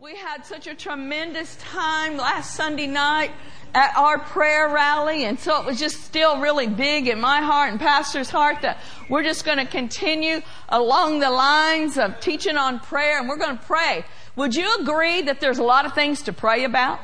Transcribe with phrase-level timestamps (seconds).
[0.00, 3.32] We had such a tremendous time last Sunday night
[3.74, 7.72] at our prayer rally, and so it was just still really big in my heart
[7.72, 12.78] and Pastor's heart that we're just going to continue along the lines of teaching on
[12.78, 14.04] prayer, and we're going to pray.
[14.36, 17.00] Would you agree that there's a lot of things to pray about?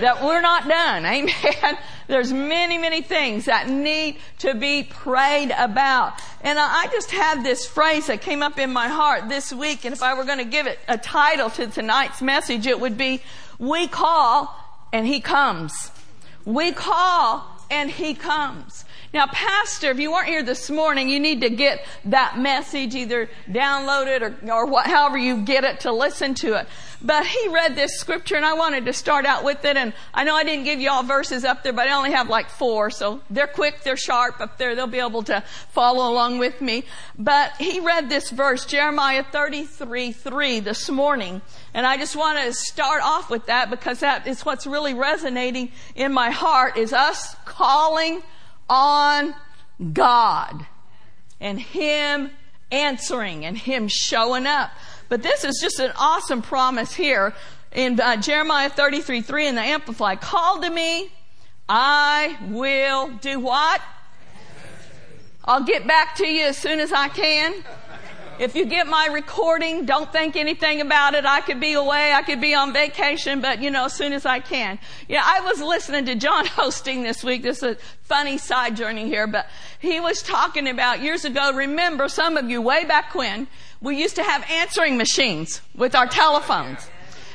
[0.00, 1.04] That we're not done.
[1.06, 1.78] Amen.
[2.06, 6.20] There's many, many things that need to be prayed about.
[6.40, 9.94] And I just had this phrase that came up in my heart this week, and
[9.94, 13.22] if I were going to give it a title to tonight's message, it would be,
[13.58, 14.54] We Call
[14.92, 15.92] and He Comes.
[16.44, 18.84] We call and He comes.
[19.12, 23.28] Now, Pastor, if you weren't here this morning, you need to get that message, either
[23.48, 26.68] download it or, or what, however you get it to listen to it.
[27.02, 29.76] But he read this scripture and I wanted to start out with it.
[29.76, 32.28] And I know I didn't give you all verses up there, but I only have
[32.28, 32.88] like four.
[32.90, 34.76] So they're quick, they're sharp up there.
[34.76, 36.84] They'll be able to follow along with me.
[37.18, 41.42] But he read this verse, Jeremiah 33, 3 this morning.
[41.74, 45.72] And I just want to start off with that because that is what's really resonating
[45.96, 48.22] in my heart is us calling
[48.70, 49.34] on
[49.92, 50.64] God
[51.40, 52.30] and Him
[52.70, 54.70] answering and Him showing up.
[55.08, 57.34] But this is just an awesome promise here
[57.72, 60.20] in uh, Jeremiah 33 3 in the Amplified.
[60.20, 61.12] Call to me,
[61.68, 63.82] I will do what?
[65.44, 67.54] I'll get back to you as soon as I can.
[68.40, 71.26] If you get my recording, don't think anything about it.
[71.26, 72.14] I could be away.
[72.14, 74.78] I could be on vacation, but you know, as soon as I can.
[75.08, 77.42] Yeah, I was listening to John Osteen this week.
[77.42, 79.46] This is a funny side journey here, but
[79.78, 81.52] he was talking about years ago.
[81.52, 83.46] Remember, some of you way back when,
[83.82, 86.88] we used to have answering machines with our telephones.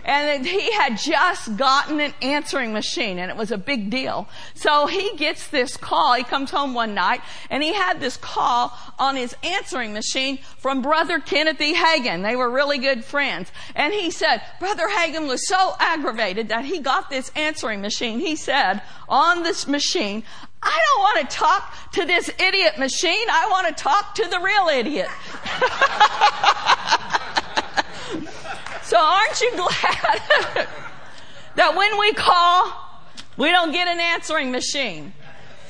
[0.06, 4.30] And he had just gotten an answering machine and it was a big deal.
[4.54, 6.14] So he gets this call.
[6.14, 10.84] He comes home one night and he had this call on his answering machine from
[10.84, 11.74] brother Kenneth E.
[11.74, 12.22] Hagin.
[12.22, 13.52] They were really good friends.
[13.74, 18.20] And he said, brother Hagin was so aggravated that he got this answering machine.
[18.20, 20.24] He said, on this machine,
[20.62, 23.28] I don't want to talk to this idiot machine.
[23.30, 25.08] I want to talk to the real idiot.
[28.96, 30.68] So aren't you glad
[31.56, 32.72] that when we call,
[33.36, 35.12] we don't get an answering machine.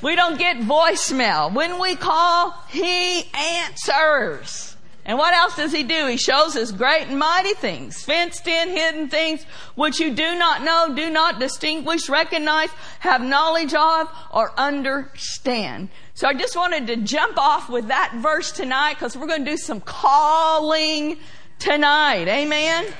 [0.00, 1.52] We don't get voicemail.
[1.52, 4.76] When we call, He answers.
[5.04, 6.06] And what else does He do?
[6.06, 9.42] He shows us great and mighty things, fenced in, hidden things,
[9.74, 12.68] which you do not know, do not distinguish, recognize,
[13.00, 15.88] have knowledge of, or understand.
[16.14, 19.50] So I just wanted to jump off with that verse tonight because we're going to
[19.50, 21.18] do some calling
[21.58, 22.28] tonight.
[22.28, 22.94] Amen.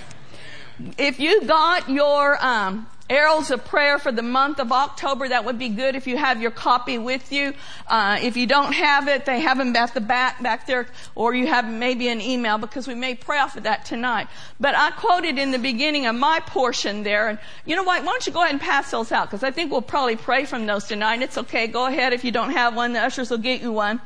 [0.98, 5.58] If you got your um, arrows of prayer for the month of October, that would
[5.58, 7.54] be good if you have your copy with you.
[7.86, 11.34] Uh, if you don't have it, they have them at the back back there, or
[11.34, 14.28] you have maybe an email because we may pray off of that tonight.
[14.60, 18.02] But I quoted in the beginning of my portion there, and you know what?
[18.02, 20.44] Why don't you go ahead and pass those out because I think we'll probably pray
[20.44, 21.22] from those tonight.
[21.22, 21.68] It's okay.
[21.68, 22.92] Go ahead if you don't have one.
[22.92, 24.00] The ushers will get you one.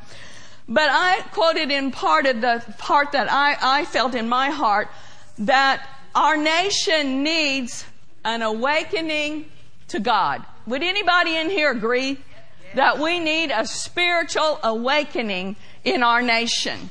[0.69, 4.89] But I quoted in part of the part that I, I felt in my heart
[5.39, 7.85] that our nation needs
[8.23, 9.45] an awakening
[9.89, 10.43] to God.
[10.67, 12.17] Would anybody in here agree
[12.75, 16.89] that we need a spiritual awakening in our nation?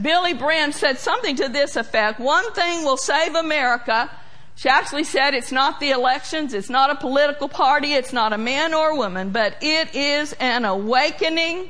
[0.00, 2.18] Billy Graham said something to this effect.
[2.18, 4.10] One thing will save America.
[4.54, 8.38] She actually said it's not the elections, it's not a political party, it's not a
[8.38, 11.68] man or a woman, but it is an awakening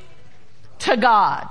[0.81, 1.49] to God.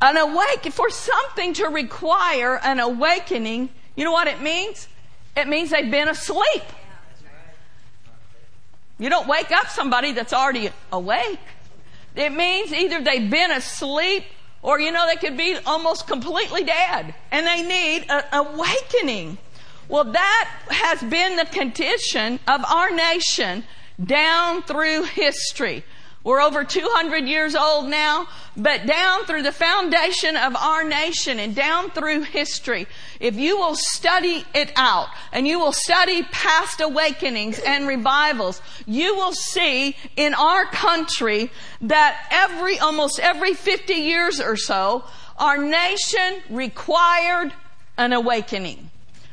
[0.00, 4.88] An awake, for something to require an awakening, you know what it means?
[5.36, 6.62] It means they've been asleep.
[8.98, 11.40] You don't wake up somebody that's already awake.
[12.14, 14.24] It means either they've been asleep
[14.62, 19.38] or, you know, they could be almost completely dead and they need an awakening.
[19.88, 23.64] Well, that has been the condition of our nation
[24.02, 25.84] down through history.
[26.26, 28.26] We're over 200 years old now,
[28.56, 32.88] but down through the foundation of our nation and down through history,
[33.20, 39.14] if you will study it out and you will study past awakenings and revivals, you
[39.14, 41.48] will see in our country
[41.82, 45.04] that every, almost every 50 years or so,
[45.38, 47.52] our nation required
[47.98, 48.90] an awakening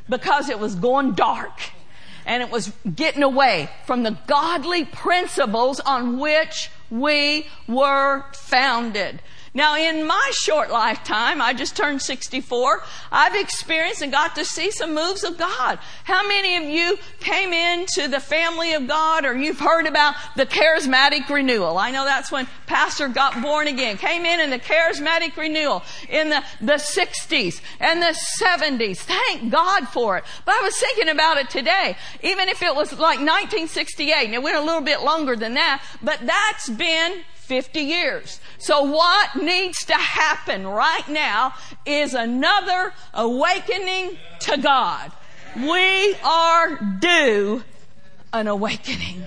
[0.08, 1.58] because it was going dark
[2.26, 9.20] and it was getting away from the godly principles on which we were founded.
[9.56, 14.72] Now, in my short lifetime, I just turned 64, I've experienced and got to see
[14.72, 15.78] some moves of God.
[16.02, 20.44] How many of you came into the family of God or you've heard about the
[20.44, 21.78] charismatic renewal?
[21.78, 23.96] I know that's when Pastor got born again.
[23.96, 28.96] Came in in the charismatic renewal in the, the 60s and the 70s.
[28.96, 30.24] Thank God for it.
[30.44, 31.96] But I was thinking about it today.
[32.24, 35.80] Even if it was like 1968, and it went a little bit longer than that,
[36.02, 38.40] but that's been 50 years.
[38.58, 41.54] So what needs to happen right now
[41.84, 45.12] is another awakening to God.
[45.56, 47.62] We are due
[48.32, 49.26] an awakening.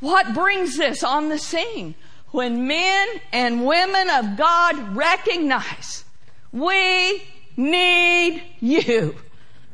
[0.00, 1.94] What brings this on the scene?
[2.30, 6.04] When men and women of God recognize
[6.52, 7.22] we
[7.56, 9.16] need you.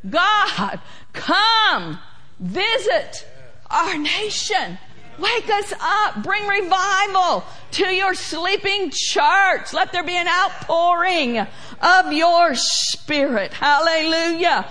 [0.09, 0.81] God,
[1.13, 1.99] come
[2.39, 3.27] visit
[3.71, 4.79] our nation.
[5.19, 6.23] Wake us up.
[6.23, 9.73] Bring revival to your sleeping church.
[9.73, 13.53] Let there be an outpouring of your spirit.
[13.53, 14.71] Hallelujah.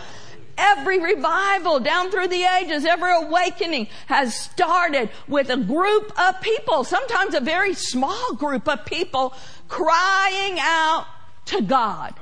[0.57, 6.83] Every revival down through the ages, every awakening has started with a group of people,
[6.83, 9.35] sometimes a very small group of people
[9.67, 11.05] crying out
[11.45, 12.15] to God.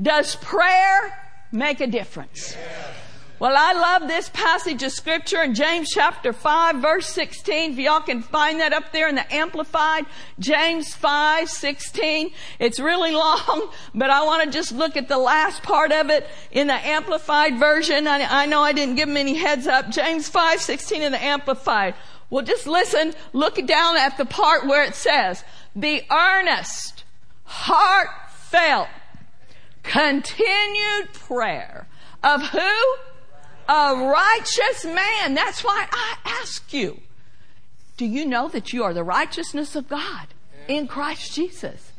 [0.00, 1.14] Does prayer
[1.50, 2.56] make a difference?
[3.40, 7.70] Well, I love this passage of scripture in James chapter 5 verse 16.
[7.70, 10.06] If y'all can find that up there in the Amplified,
[10.40, 12.32] James 5, 16.
[12.58, 16.26] It's really long, but I want to just look at the last part of it
[16.50, 18.08] in the Amplified version.
[18.08, 19.88] I, I know I didn't give them any heads up.
[19.88, 21.94] James 5, 16 in the Amplified.
[22.30, 25.44] Well, just listen, look down at the part where it says,
[25.76, 27.04] the earnest,
[27.44, 28.88] heartfelt,
[29.84, 31.86] continued prayer
[32.24, 33.07] of who?
[33.68, 35.34] A righteous man.
[35.34, 37.00] That's why I ask you.
[37.96, 40.28] Do you know that you are the righteousness of God
[40.66, 41.92] in Christ Jesus?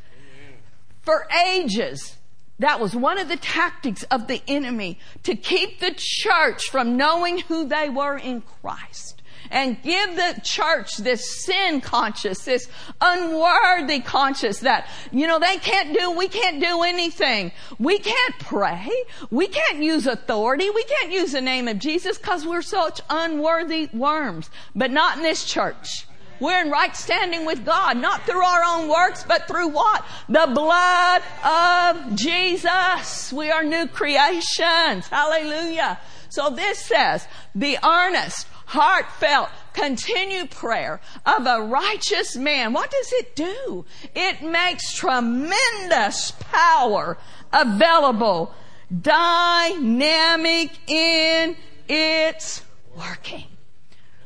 [1.01, 2.17] For ages,
[2.57, 7.39] that was one of the tactics of the enemy to keep the church from knowing
[7.39, 9.18] who they were in Christ
[9.51, 12.67] and give the church this sin conscious, this
[13.01, 17.51] unworthy conscious that, you know, they can't do, we can't do anything.
[17.79, 18.89] We can't pray.
[19.29, 20.69] We can't use authority.
[20.69, 24.49] We can't use the name of Jesus because we're such unworthy worms.
[24.75, 26.05] But not in this church.
[26.39, 30.05] We're in right standing with God, not through our own works, but through what?
[30.29, 33.33] The blood of Jesus.
[33.33, 35.07] We are new creations.
[35.09, 35.99] Hallelujah.
[36.29, 43.35] So this says, be earnest, heartfelt, continued prayer of a righteous man, what does it
[43.35, 43.83] do?
[44.13, 47.17] It makes tremendous power
[47.51, 48.53] available,
[49.01, 51.57] dynamic in
[51.87, 52.61] its
[52.95, 53.45] working.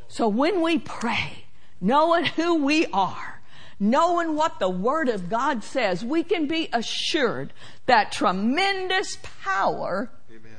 [0.09, 1.45] So when we pray,
[1.79, 3.41] knowing who we are,
[3.79, 7.53] knowing what the Word of God says, we can be assured
[7.85, 10.57] that tremendous power Amen.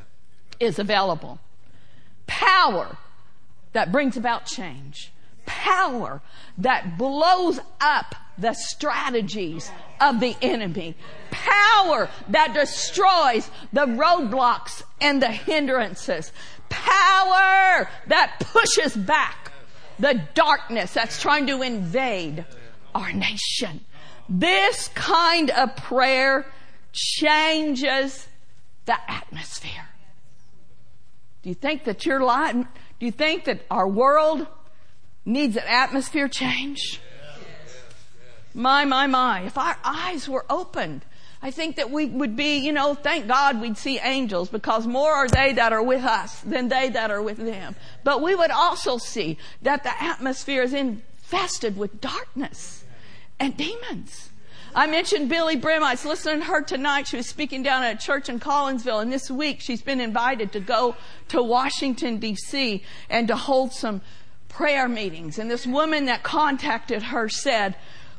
[0.59, 1.39] is available.
[2.27, 2.97] Power
[3.75, 5.13] that brings about change.
[5.47, 6.23] Power
[6.57, 10.97] that blows up the strategies of the enemy.
[11.31, 16.33] Power that destroys the roadblocks and the hindrances.
[16.71, 19.53] Power that pushes back
[19.99, 22.45] the darkness that's trying to invade
[22.95, 23.81] our nation.
[24.29, 26.47] This kind of prayer
[26.93, 28.27] changes
[28.87, 29.89] the atmosphere.
[31.43, 32.57] Do you think that your life,
[32.99, 34.47] do you think that our world
[35.25, 37.01] needs an atmosphere change?
[38.55, 39.43] My, my, my.
[39.43, 41.05] If our eyes were opened,
[41.43, 45.13] I think that we would be, you know, thank God we'd see angels because more
[45.13, 47.75] are they that are with us than they that are with them.
[48.05, 52.85] But we would also see that the atmosphere is infested with darkness
[53.39, 54.31] and demons.
[54.77, 55.85] I mentioned Billye Brim.
[55.85, 57.07] I was listening to her tonight.
[57.07, 60.51] She was speaking down at a church in Collinsville, and this week she's been invited
[60.53, 60.97] to go
[61.29, 62.83] to Washington, D.C.
[63.09, 64.01] and to hold some
[64.49, 65.39] prayer meetings.
[65.39, 67.77] And this woman that contacted her said,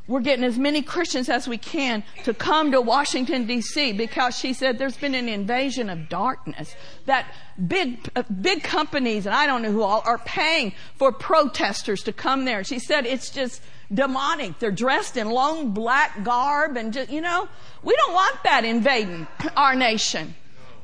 [0.08, 3.92] we're getting as many Christians as we can to come to Washington D.C.
[3.92, 6.74] because she said there's been an invasion of darkness
[7.06, 7.26] that
[7.66, 8.08] big,
[8.40, 12.62] big companies and I don't know who all are paying for protesters to come there.
[12.62, 13.60] She said it's just,
[13.92, 14.58] demonic.
[14.58, 17.48] They're dressed in long black garb and just, you know,
[17.82, 19.26] we don't want that invading
[19.56, 20.34] our nation.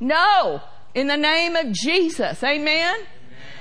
[0.00, 0.61] No.
[0.94, 2.42] In the name of Jesus.
[2.42, 3.00] Amen.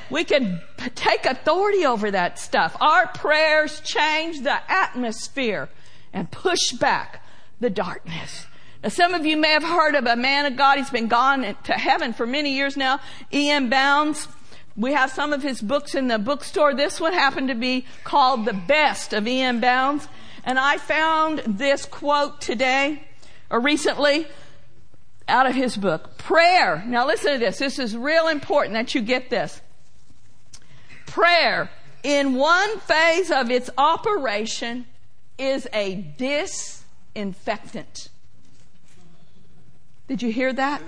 [0.10, 0.62] We can
[0.96, 2.76] take authority over that stuff.
[2.82, 5.70] Our prayers change the atmosphere
[6.12, 7.24] and push back
[7.62, 8.46] the darkness.
[8.84, 10.80] Now, some of you may have heard of a man of God.
[10.80, 13.00] He's been gone to heaven for many years now.
[13.34, 13.70] E.M.
[13.70, 14.28] Bounds.
[14.82, 16.74] We have some of his books in the bookstore.
[16.74, 19.62] This one happened to be called The Best of E.M.
[19.62, 20.08] Bounds.
[20.44, 23.04] And I found this quote today,
[23.52, 24.26] or recently,
[25.28, 26.18] out of his book.
[26.18, 26.84] Prayer.
[26.88, 27.60] Now listen to this.
[27.60, 29.62] This is real important that you get this.
[31.06, 31.70] Prayer,
[32.02, 34.88] in one phase of its operation,
[35.38, 38.10] is a disinfectant.
[40.08, 40.82] Did you hear that?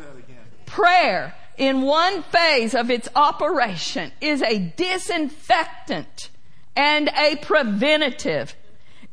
[0.65, 6.29] Prayer, in one phase of its operation, is a disinfectant
[6.75, 8.55] and a preventative.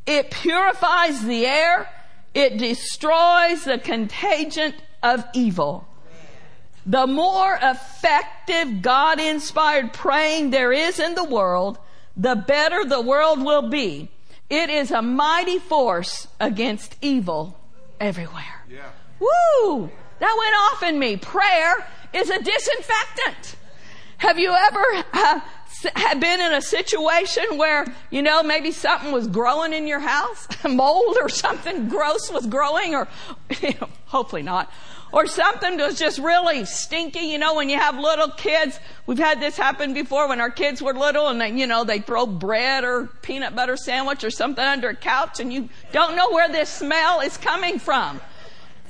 [0.06, 1.88] It purifies the air.
[2.34, 5.86] It destroys the contagion of evil.
[6.86, 11.78] The more effective God inspired praying there is in the world,
[12.16, 14.10] the better the world will be.
[14.48, 17.58] It is a mighty force against evil
[18.00, 18.64] everywhere.
[18.68, 18.90] Yeah.
[19.20, 19.90] Woo!
[20.18, 21.16] That went off in me.
[21.16, 23.56] Prayer is a disinfectant.
[24.18, 25.40] Have you ever uh,
[26.18, 30.46] been in a situation where, you know, maybe something was growing in your house?
[30.68, 33.08] Mold or something gross was growing or,
[33.62, 34.70] you know, hopefully not.
[35.12, 38.78] Or something was just really stinky, you know, when you have little kids.
[39.06, 41.98] We've had this happen before when our kids were little and they, you know, they
[41.98, 46.30] throw bread or peanut butter sandwich or something under a couch and you don't know
[46.30, 48.20] where this smell is coming from.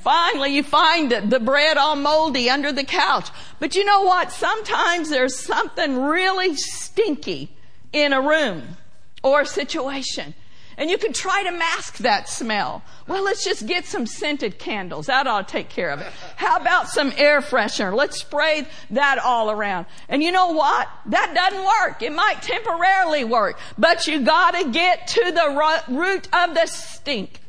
[0.01, 3.29] Finally, you find the bread all moldy under the couch.
[3.59, 4.31] But you know what?
[4.31, 7.51] Sometimes there's something really stinky
[7.93, 8.77] in a room
[9.23, 10.33] or a situation.
[10.77, 12.81] And you can try to mask that smell.
[13.07, 15.05] Well, let's just get some scented candles.
[15.07, 16.07] That ought to take care of it.
[16.37, 17.93] How about some air freshener?
[17.93, 19.85] Let's spray that all around.
[20.09, 20.87] And you know what?
[21.07, 22.01] That doesn't work.
[22.01, 27.40] It might temporarily work, but you gotta get to the root of the stink.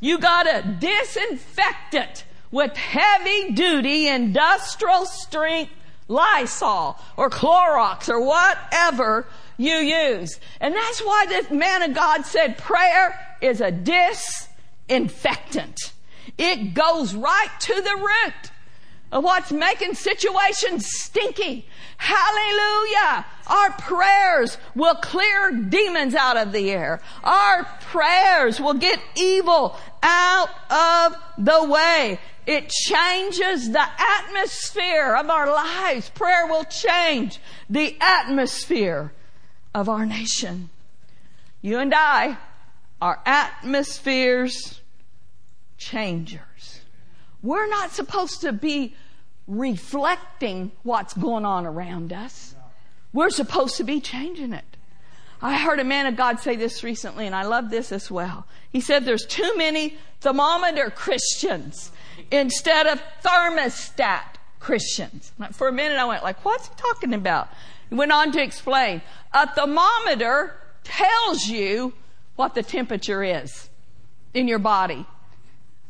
[0.00, 5.72] You gotta disinfect it with heavy duty industrial strength
[6.08, 9.26] Lysol or Clorox or whatever
[9.56, 10.38] you use.
[10.60, 15.92] And that's why this man of God said prayer is a disinfectant.
[16.38, 18.50] It goes right to the root
[19.12, 21.66] of what's making situations stinky.
[21.96, 23.24] Hallelujah.
[23.46, 27.00] Our prayers will clear demons out of the air.
[27.22, 32.18] Our prayers will get evil out of the way.
[32.46, 36.10] It changes the atmosphere of our lives.
[36.10, 39.12] Prayer will change the atmosphere
[39.74, 40.70] of our nation.
[41.60, 42.38] You and I
[43.00, 44.80] are atmospheres
[45.78, 46.80] changers.
[47.42, 48.94] We're not supposed to be
[49.46, 52.55] reflecting what's going on around us.
[53.16, 54.76] We're supposed to be changing it.
[55.40, 58.46] I heard a man of God say this recently, and I love this as well.
[58.70, 61.92] He said there's too many thermometer Christians
[62.30, 65.32] instead of thermostat Christians.
[65.52, 67.48] For a minute I went like, what's he talking about?
[67.88, 69.00] He went on to explain.
[69.32, 70.54] A thermometer
[70.84, 71.94] tells you
[72.34, 73.70] what the temperature is
[74.34, 75.06] in your body.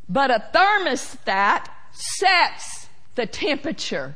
[0.08, 4.14] But a thermostat sets the temperature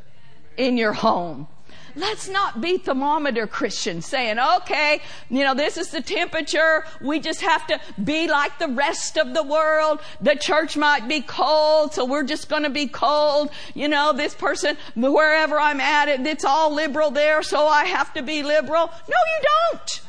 [0.57, 1.49] in your home.
[1.97, 6.85] Let's not be thermometer Christians saying, okay, you know, this is the temperature.
[7.01, 10.01] We just have to be like the rest of the world.
[10.21, 13.51] The church might be cold, so we're just going to be cold.
[13.75, 18.13] You know, this person, wherever I'm at, it, it's all liberal there, so I have
[18.15, 18.91] to be liberal.
[19.09, 20.03] No, you don't.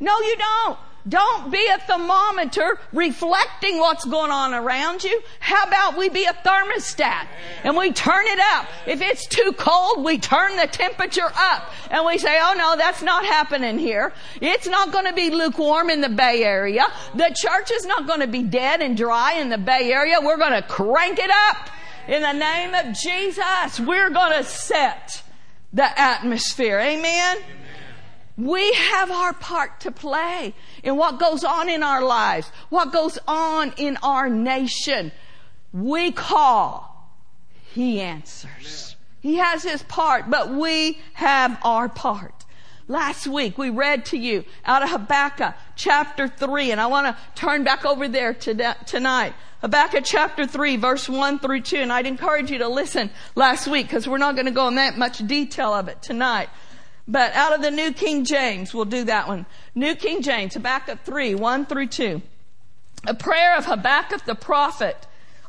[0.00, 0.78] No, you don't.
[1.06, 5.22] Don't be a thermometer reflecting what's going on around you.
[5.40, 7.26] How about we be a thermostat
[7.64, 8.66] and we turn it up?
[8.86, 13.02] If it's too cold, we turn the temperature up and we say, oh no, that's
[13.02, 14.12] not happening here.
[14.40, 16.84] It's not going to be lukewarm in the Bay Area.
[17.14, 20.16] The church is not going to be dead and dry in the Bay Area.
[20.20, 21.70] We're going to crank it up
[22.08, 23.78] in the name of Jesus.
[23.78, 25.22] We're going to set
[25.72, 26.78] the atmosphere.
[26.78, 27.36] Amen.
[27.36, 27.67] Amen.
[28.38, 30.54] We have our part to play
[30.84, 35.10] in what goes on in our lives, what goes on in our nation.
[35.72, 37.10] We call,
[37.72, 38.94] He answers.
[39.20, 42.44] He has His part, but we have our part.
[42.86, 47.16] Last week we read to you out of Habakkuk chapter 3, and I want to
[47.34, 49.34] turn back over there to tonight.
[49.62, 53.88] Habakkuk chapter 3 verse 1 through 2, and I'd encourage you to listen last week
[53.88, 56.48] because we're not going to go in that much detail of it tonight.
[57.08, 59.46] But out of the New King James, we'll do that one.
[59.74, 62.20] New King James, Habakkuk 3, 1 through 2.
[63.06, 65.06] A prayer of Habakkuk the prophet.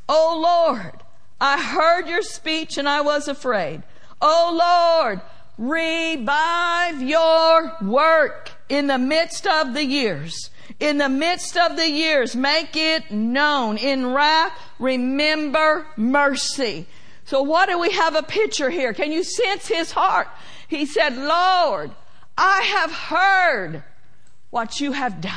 [0.08, 1.04] O Lord,
[1.42, 3.84] I heard your speech and I was afraid.
[4.22, 5.22] O Lord,
[5.58, 10.50] revive your work in the midst of the years.
[10.80, 13.78] In the midst of the years, make it known.
[13.78, 16.86] In wrath, remember mercy.
[17.26, 18.94] So what do we have a picture here?
[18.94, 20.28] Can you sense his heart?
[20.70, 21.92] He said, Lord,
[22.38, 23.84] I have heard
[24.52, 25.34] what you have done.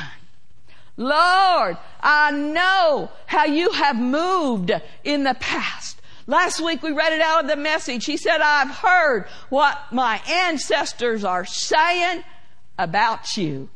[0.95, 4.71] Lord, I know how you have moved
[5.03, 5.99] in the past.
[6.27, 8.05] Last week we read it out of the message.
[8.05, 12.23] He said, I've heard what my ancestors are saying
[12.77, 13.69] about you.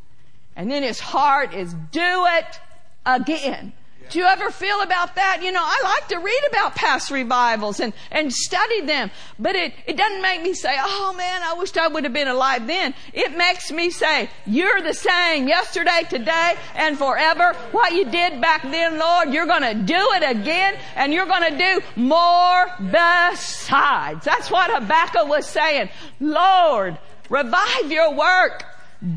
[0.56, 2.60] And then his heart is do it
[3.04, 3.74] again.
[4.10, 5.42] Do you ever feel about that?
[5.44, 9.74] You know, I like to read about past revivals and, and study them, but it,
[9.86, 12.94] it doesn't make me say, oh man, I wished I would have been alive then.
[13.14, 17.54] It makes me say, you're the same yesterday, today, and forever.
[17.72, 21.82] What you did back then, Lord, you're gonna do it again, and you're gonna do
[21.96, 24.24] more besides.
[24.26, 25.90] That's what Habakkuk was saying.
[26.20, 26.98] Lord,
[27.30, 28.64] revive your work.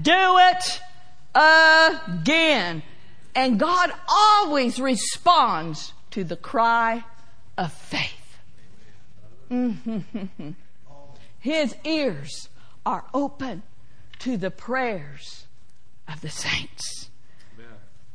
[0.02, 0.80] Do it
[1.34, 2.82] again.
[3.34, 7.04] And God always responds to the cry
[7.56, 8.36] of faith.
[9.50, 10.50] Mm-hmm.
[11.40, 12.48] His ears
[12.84, 13.62] are open
[14.20, 15.46] to the prayers
[16.08, 17.10] of the saints.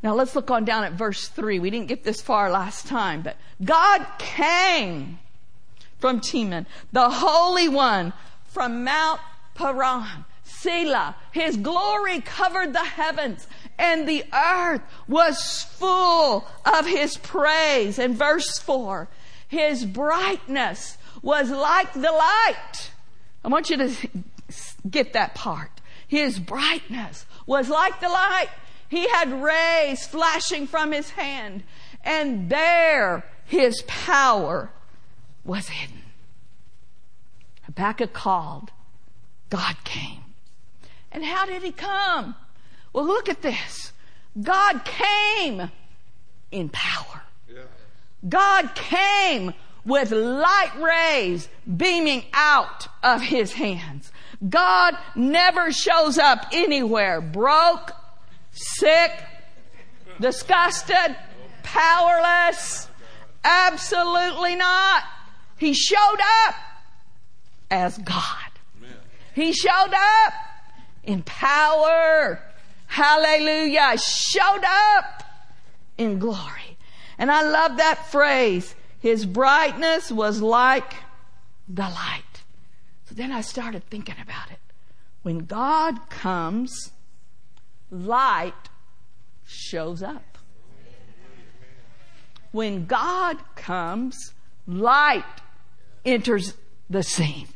[0.03, 1.57] Now let's look on down at verse 3.
[1.57, 5.17] We didn't get this far last time, but God came
[5.97, 8.13] from Teman, the Holy One
[8.45, 9.19] from Mount
[9.55, 10.25] Paran.
[10.43, 11.15] Selah.
[11.31, 17.99] His glory covered the heavens and the earth was full of his praise.
[17.99, 19.07] And verse 4
[19.47, 22.91] His brightness was like the light.
[23.43, 24.07] I want you to
[24.89, 25.71] get that part.
[26.07, 28.49] His brightness was like the light.
[28.87, 31.63] He had rays flashing from his hand,
[32.03, 34.69] and there his power
[35.43, 36.03] was hidden.
[37.63, 38.71] Habakkuk called,
[39.49, 40.23] God came.
[41.11, 42.35] And how did he come?
[42.95, 43.91] Well, look at this.
[44.41, 45.69] God came
[46.49, 47.23] in power.
[47.53, 47.63] Yeah.
[48.29, 54.13] God came with light rays beaming out of his hands.
[54.47, 57.91] God never shows up anywhere broke,
[58.53, 59.11] sick,
[60.21, 61.17] disgusted,
[61.63, 62.87] powerless.
[63.43, 65.03] Absolutely not.
[65.57, 66.55] He showed up
[67.69, 68.51] as God.
[69.33, 70.33] He showed up
[71.03, 72.39] in power
[72.95, 75.23] hallelujah, showed up
[75.97, 76.77] in glory.
[77.17, 78.73] And I love that phrase.
[78.99, 80.95] His brightness was like
[81.67, 82.43] the light.
[83.03, 84.59] So then I started thinking about it.
[85.23, 86.91] When God comes,
[87.91, 88.69] light
[89.45, 90.37] shows up.
[92.53, 94.33] When God comes,
[94.65, 95.41] light
[96.05, 96.53] enters
[96.89, 97.49] the scene.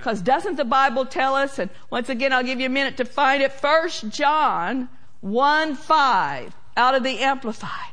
[0.00, 3.04] Because doesn't the Bible tell us, and once again, I'll give you a minute to
[3.04, 4.88] find it, First John
[5.20, 7.92] 1 5 out of the Amplified.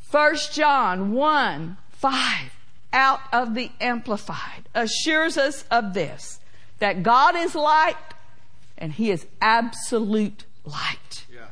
[0.00, 2.56] First John 1 5
[2.92, 6.40] out of the Amplified assures us of this
[6.80, 7.94] that God is light
[8.76, 11.24] and He is absolute light.
[11.32, 11.46] Yeah.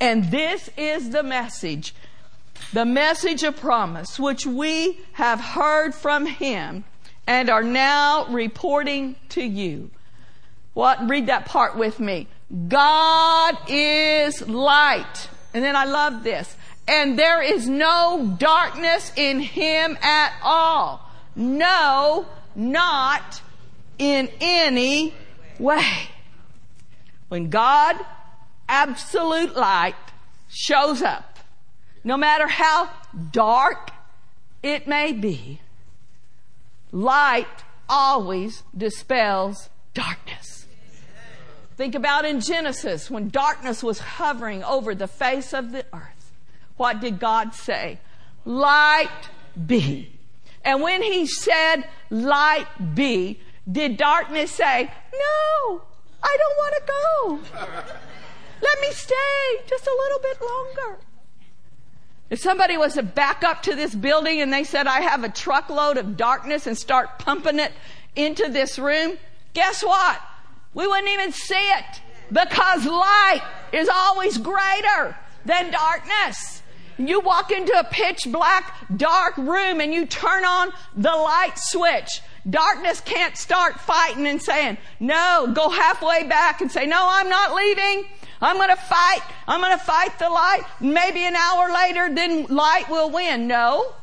[0.00, 1.92] And this is the message,
[2.72, 6.84] the message of promise, which we have heard from Him
[7.26, 9.90] and are now reporting to you.
[10.74, 11.08] What?
[11.08, 12.28] Read that part with me.
[12.68, 15.28] God is light.
[15.54, 16.54] And then I love this.
[16.86, 21.00] And there is no darkness in him at all.
[21.34, 23.40] No, not
[23.98, 25.14] in any
[25.58, 26.10] way.
[27.28, 27.96] When God,
[28.68, 29.94] absolute light,
[30.48, 31.38] shows up,
[32.04, 32.88] no matter how
[33.32, 33.90] dark
[34.62, 35.60] it may be,
[36.96, 40.66] Light always dispels darkness.
[41.76, 46.32] Think about in Genesis when darkness was hovering over the face of the earth.
[46.78, 47.98] What did God say?
[48.46, 49.10] Light
[49.66, 50.10] be.
[50.64, 55.82] And when he said, light be, did darkness say, no,
[56.22, 57.58] I don't want to go.
[58.62, 60.98] Let me stay just a little bit longer.
[62.28, 65.28] If somebody was to back up to this building and they said, I have a
[65.28, 67.72] truckload of darkness and start pumping it
[68.16, 69.16] into this room,
[69.54, 70.20] guess what?
[70.74, 72.00] We wouldn't even see it
[72.32, 76.62] because light is always greater than darkness.
[76.98, 82.22] You walk into a pitch black, dark room and you turn on the light switch.
[82.48, 87.54] Darkness can't start fighting and saying, no, go halfway back and say, no, I'm not
[87.54, 88.06] leaving.
[88.40, 89.20] I'm going to fight.
[89.46, 90.62] I'm going to fight the light.
[90.80, 93.46] Maybe an hour later, then light will win.
[93.46, 93.94] No.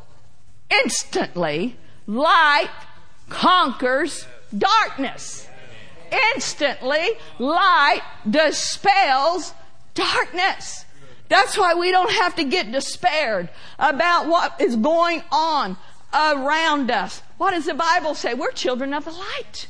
[0.69, 2.69] Instantly, light
[3.29, 4.25] conquers
[4.57, 5.47] darkness.
[6.35, 9.53] Instantly, light dispels
[9.93, 10.85] darkness.
[11.29, 15.77] That's why we don't have to get despaired about what is going on
[16.13, 17.21] around us.
[17.37, 18.33] What does the Bible say?
[18.33, 19.67] We're children of the light.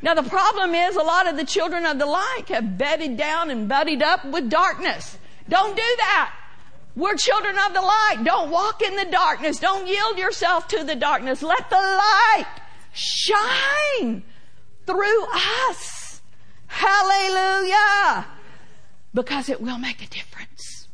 [0.00, 3.50] Now the problem is a lot of the children of the light have bedded down
[3.50, 5.18] and buddied up with darkness.
[5.48, 6.34] Don't do that.
[6.94, 8.22] We're children of the light.
[8.24, 9.58] Don't walk in the darkness.
[9.58, 11.42] Don't yield yourself to the darkness.
[11.42, 12.46] Let the light
[12.92, 14.22] shine
[14.86, 15.26] through
[15.68, 16.20] us.
[16.66, 18.26] Hallelujah.
[19.14, 20.88] Because it will make a difference.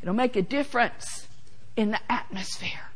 [0.00, 1.26] It'll make a difference
[1.76, 2.90] in the atmosphere.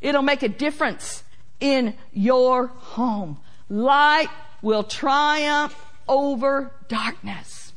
[0.00, 1.24] It'll make a difference
[1.60, 3.38] in your home.
[3.68, 4.28] Light
[4.64, 5.76] will triumph
[6.08, 7.72] over darkness.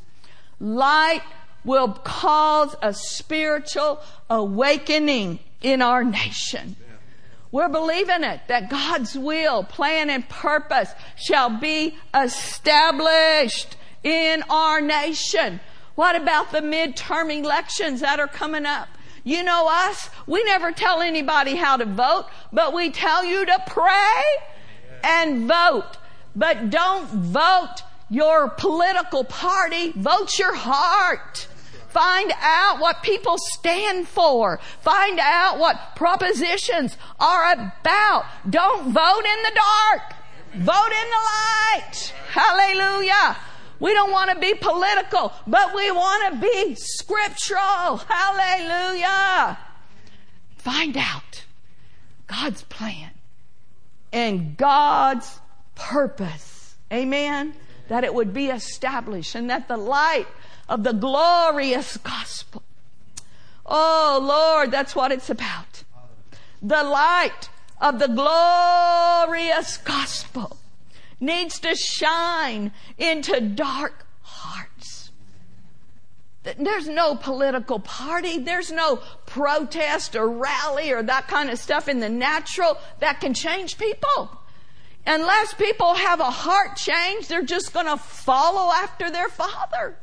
[0.59, 1.21] Light
[1.63, 6.77] will cause a spiritual awakening in our nation.
[7.51, 15.59] We're believing it that God's will, plan, and purpose shall be established in our nation.
[15.95, 18.87] What about the midterm elections that are coming up?
[19.23, 23.63] You know us, we never tell anybody how to vote, but we tell you to
[23.67, 24.23] pray
[25.03, 25.97] and vote.
[26.37, 31.47] But don't vote your political party, vote your heart.
[31.89, 34.59] Find out what people stand for.
[34.81, 38.25] Find out what propositions are about.
[38.47, 40.13] Don't vote in the dark.
[40.53, 42.13] Vote in the light.
[42.29, 43.35] Hallelujah.
[43.79, 47.97] We don't want to be political, but we want to be scriptural.
[48.07, 49.57] Hallelujah.
[50.57, 51.45] Find out
[52.27, 53.11] God's plan
[54.13, 55.39] and God's
[55.77, 56.75] purpose.
[56.91, 57.53] Amen.
[57.87, 60.27] That it would be established and that the light
[60.67, 62.63] of the glorious gospel.
[63.65, 65.83] Oh Lord, that's what it's about.
[66.61, 70.57] The light of the glorious gospel
[71.19, 75.11] needs to shine into dark hearts.
[76.43, 78.39] There's no political party.
[78.39, 83.33] There's no protest or rally or that kind of stuff in the natural that can
[83.33, 84.36] change people.
[85.07, 89.95] Unless people have a heart change, they're just going to follow after their father.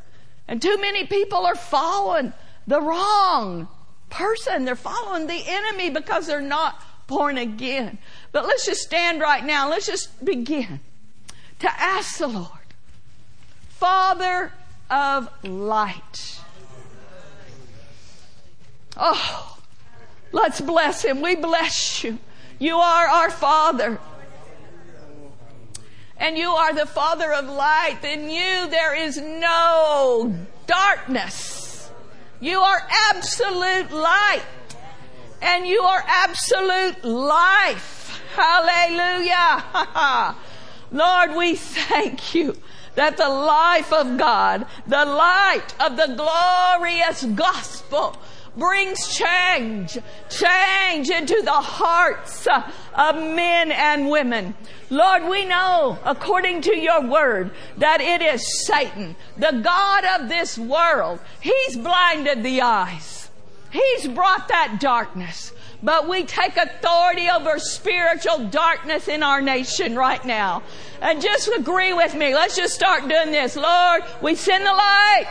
[0.49, 2.33] And too many people are following
[2.67, 3.69] the wrong
[4.09, 4.65] person.
[4.65, 7.99] They're following the enemy because they're not born again.
[8.33, 9.69] But let's just stand right now.
[9.69, 10.81] Let's just begin
[11.59, 12.49] to ask the Lord,
[13.69, 14.53] Father
[14.89, 16.41] of light.
[18.97, 19.59] Oh,
[20.33, 21.21] let's bless him.
[21.21, 22.19] We bless you.
[22.59, 23.99] You are our Father
[26.25, 30.35] and you are the Father of light, in you there is no
[30.67, 31.91] darkness.
[32.41, 34.41] You are absolute light.
[35.43, 38.23] And you are absolute life.
[38.35, 40.35] Hallelujah.
[40.93, 42.57] Lord, we thank you
[42.95, 48.17] that the life of God, the light of the glorious gospel,
[48.57, 52.47] brings change, change into the hearts
[52.95, 54.55] of men and women.
[54.91, 60.57] Lord, we know, according to your word, that it is Satan, the God of this
[60.57, 61.21] world.
[61.41, 63.31] He's blinded the eyes.
[63.71, 65.53] He's brought that darkness.
[65.83, 70.63] But we take authority over spiritual darkness in our nation right now.
[71.03, 72.35] And just agree with me.
[72.35, 73.57] Let's just start doing this.
[73.57, 75.27] Lord, we send the light.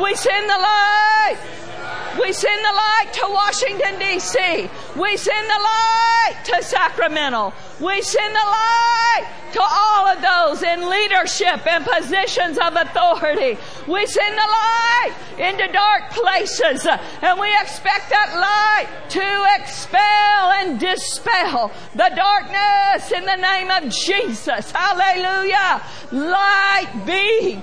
[0.00, 1.59] We send the light.
[2.20, 4.68] We send the light to Washington, D.C.
[4.96, 7.52] We send the light to Sacramento.
[7.80, 13.58] We send the light to all of those in leadership and positions of authority.
[13.88, 16.86] We send the light into dark places
[17.22, 23.92] and we expect that light to expel and dispel the darkness in the name of
[23.92, 24.70] Jesus.
[24.72, 25.82] Hallelujah.
[26.12, 27.62] Light be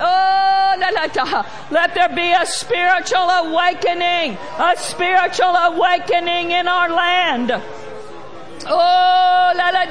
[0.00, 7.62] Oh, let there be a spiritual awakening, a spiritual awakening in our land.
[8.66, 9.84] Oh, la la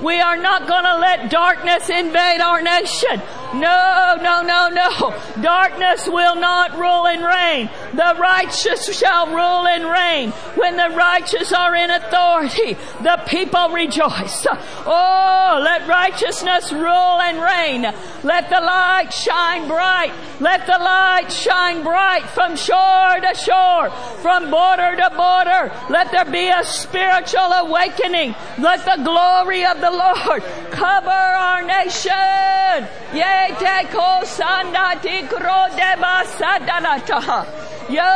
[0.00, 3.20] We are not going to let darkness invade our nation.
[3.54, 5.14] No, no, no, no.
[5.42, 7.70] Darkness will not rule and reign.
[7.92, 10.30] The righteous shall rule and reign.
[10.56, 14.46] When the righteous are in authority, the people rejoice.
[14.86, 17.82] Oh, let righteousness rule and reign.
[18.24, 20.12] Let the light shine bright.
[20.40, 23.90] Let the light shine bright from shore to shore,
[24.22, 25.72] from border to border.
[25.90, 28.34] Let there be a spiritual awakening.
[28.58, 32.88] Let the glory of the Lord cover our nation.
[33.12, 37.46] Ye te ko sanda ti kro deba sadalata.
[37.88, 38.12] Yo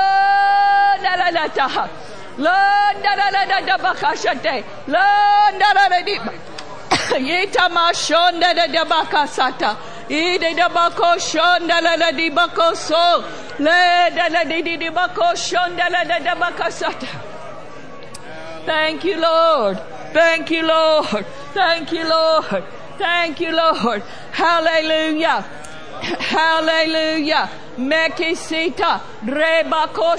[1.05, 1.89] dalalata.
[2.39, 4.65] La dalalata da bakashate.
[4.89, 6.33] La dalalata.
[7.19, 9.77] Yita mashonda da da bakasata.
[10.09, 10.69] Ide da
[11.19, 13.25] shonda la la so.
[13.59, 17.36] Le da la di di di bako shonda la da da bakasata.
[18.67, 19.79] Thank you, Lord.
[20.13, 21.25] Thank you, Lord.
[21.55, 22.65] Thank you, Lord.
[22.99, 24.03] Thank you, Lord.
[24.33, 25.43] Hallelujah.
[26.03, 27.49] Hallelujah.
[27.77, 30.17] Mekisita rebako.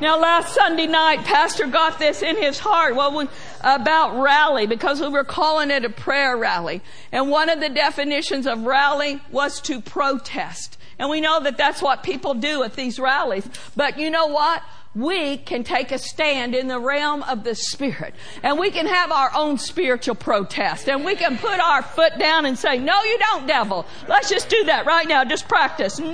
[0.00, 2.94] Now, last Sunday night, Pastor got this in his heart.
[2.94, 3.28] Well, we,
[3.62, 6.80] about rally because we were calling it a prayer rally.
[7.10, 10.78] And one of the definitions of rally was to protest.
[10.98, 13.48] And we know that that's what people do at these rallies.
[13.74, 14.62] But you know what?
[14.94, 18.14] We can take a stand in the realm of the spirit.
[18.42, 20.88] And we can have our own spiritual protest.
[20.88, 23.86] And we can put our foot down and say no you don't devil.
[24.08, 25.24] Let's just do that right now.
[25.24, 25.98] Just practice.
[25.98, 26.10] No!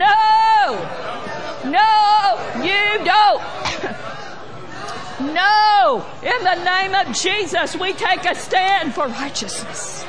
[1.64, 3.42] No you don't.
[5.18, 6.06] No!
[6.22, 10.04] In the name of jesus we take a stand for righteousness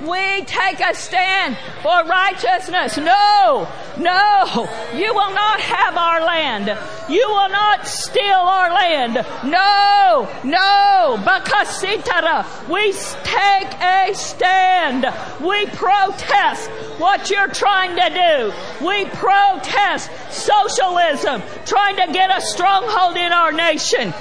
[0.00, 2.96] we take a stand for righteousness.
[2.96, 6.66] No, no, you will not have our land.
[7.08, 9.14] You will not steal our land.
[9.44, 12.68] No, no, bakasitara.
[12.68, 12.92] We
[13.24, 15.06] take a stand.
[15.44, 18.86] We protest what you're trying to do.
[18.86, 24.14] We protest socialism, trying to get a stronghold in our nation.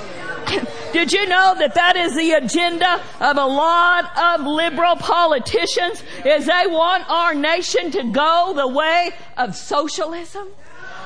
[0.93, 6.45] Did you know that that is the agenda of a lot of liberal politicians is
[6.45, 10.47] they want our nation to go the way of socialism?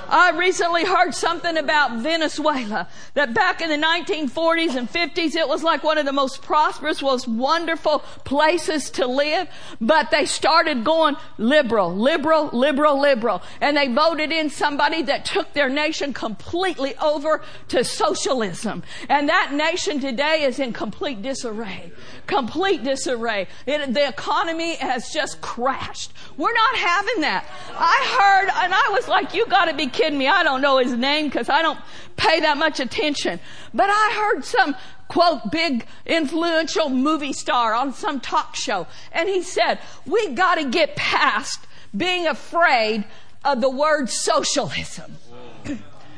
[0.10, 5.63] I recently heard something about Venezuela that back in the 1940s and 50s it was
[5.63, 9.48] like one of the most prosperous, most wonderful places to live,
[9.80, 15.54] but they started going liberal, liberal, liberal, liberal, and they voted in somebody that took
[15.54, 18.84] their nation completely over to socialism.
[19.10, 21.92] And that nation today is in complete disarray.
[22.28, 23.48] Complete disarray.
[23.66, 26.13] It, the economy has just crashed.
[26.38, 27.46] We're not having that.
[27.76, 30.27] I heard, and I was like, you gotta be kidding me.
[30.27, 31.79] I don't know his name because I don't
[32.17, 33.39] pay that much attention.
[33.73, 34.75] But I heard some
[35.08, 40.95] quote big influential movie star on some talk show and he said, we gotta get
[40.95, 43.06] past being afraid
[43.45, 45.17] of the word socialism.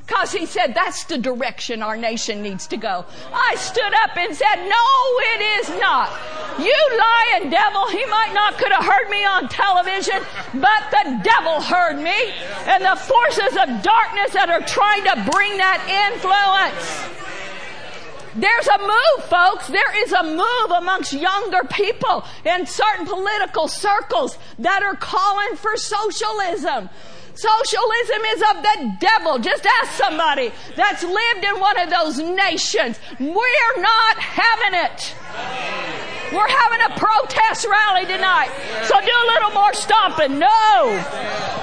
[0.05, 3.05] Because he said that's the direction our nation needs to go.
[3.33, 4.85] I stood up and said, No,
[5.33, 6.11] it is not.
[6.59, 10.21] You lying devil, he might not could have heard me on television,
[10.53, 12.33] but the devil heard me.
[12.67, 15.81] And the forces of darkness that are trying to bring that
[16.13, 17.15] influence.
[18.35, 19.67] There's a move, folks.
[19.67, 25.77] There is a move amongst younger people in certain political circles that are calling for
[25.77, 26.89] socialism.
[27.36, 29.39] Socialism is of the devil.
[29.39, 33.00] Just ask somebody that's lived in one of those nations.
[33.19, 35.13] We're not having it.
[36.33, 38.51] We're having a protest rally tonight.
[38.83, 40.39] So do a little more stomping.
[40.39, 40.85] No.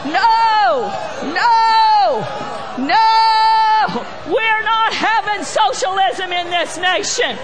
[0.06, 0.88] No.
[1.28, 2.24] No.
[2.78, 4.06] No.
[4.26, 7.36] We're not having socialism in this nation.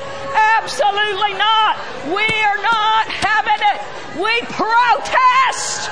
[0.58, 1.76] Absolutely not.
[2.06, 3.78] We're not having it.
[4.16, 5.90] We protest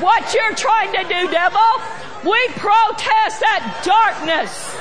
[0.00, 1.68] what you're trying to do, devil.
[2.24, 4.74] We protest that darkness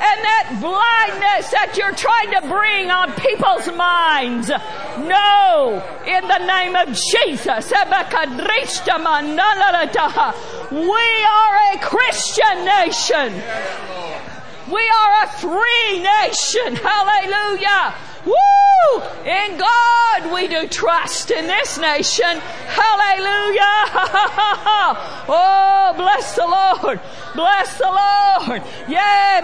[0.00, 0.58] and that
[1.04, 4.48] blindness that you're trying to bring on people's minds.
[4.48, 7.72] No, in the name of Jesus.
[10.70, 13.34] We are a Christian nation.
[14.70, 16.76] We are a free nation.
[16.76, 17.94] Hallelujah.
[18.92, 19.02] Woo!
[19.24, 22.24] In God we do trust in this nation.
[22.24, 23.60] Hallelujah!
[25.28, 27.00] oh, bless the Lord!
[27.34, 28.62] Bless the Lord!
[28.88, 29.40] Yeah,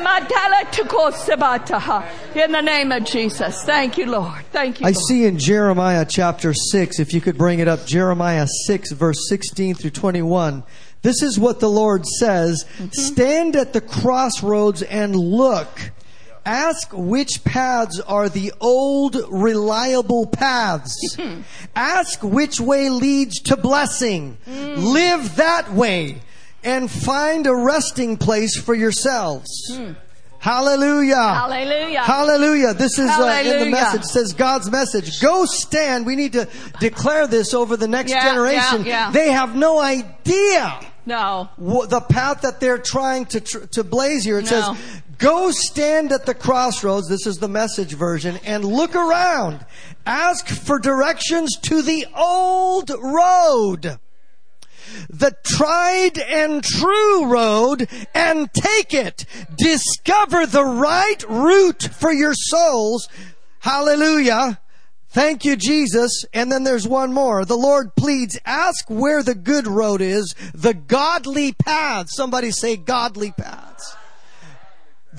[2.35, 3.63] in the name of Jesus.
[3.65, 4.45] Thank you, Lord.
[4.53, 4.87] Thank you.
[4.87, 9.29] I see in Jeremiah chapter 6, if you could bring it up, Jeremiah 6, verse
[9.29, 10.63] 16 through 21.
[11.03, 12.65] This is what the Lord says.
[12.65, 12.89] Mm-hmm.
[12.93, 15.93] Stand at the crossroads and look
[16.47, 20.97] Ask which paths are the old reliable paths.
[21.21, 21.41] Hmm.
[21.77, 24.39] Ask which way leads to blessing.
[24.45, 24.75] Hmm.
[24.77, 26.21] Live that way
[26.65, 29.49] and find a resting place for yourselves.
[29.73, 29.93] Hmm.
[30.39, 31.17] Hallelujah.
[31.17, 32.01] Hallelujah.
[32.01, 32.75] Hallelujah.
[32.75, 34.01] This is uh, in the message.
[34.03, 35.21] It says God's message.
[35.21, 36.07] Go stand.
[36.07, 36.49] We need to
[36.81, 38.85] declare this over the next Yeah, generation.
[38.87, 39.11] yeah, yeah.
[39.11, 41.51] They have no idea No.
[41.59, 44.39] the path that they're trying to tr- to blaze here.
[44.39, 44.49] It No.
[44.49, 44.79] says,
[45.21, 49.65] "Go stand at the crossroads." This is the message version, and look around.
[50.05, 53.99] Ask for directions to the old road,
[55.09, 59.25] the tried and true road, and take it.
[59.57, 63.09] Discover the right route for your souls.
[63.61, 64.59] Hallelujah.
[65.13, 66.25] Thank you, Jesus.
[66.33, 67.45] And then there's one more.
[67.45, 72.07] The Lord pleads, ask where the good road is, the godly path.
[72.11, 73.60] Somebody say godly paths.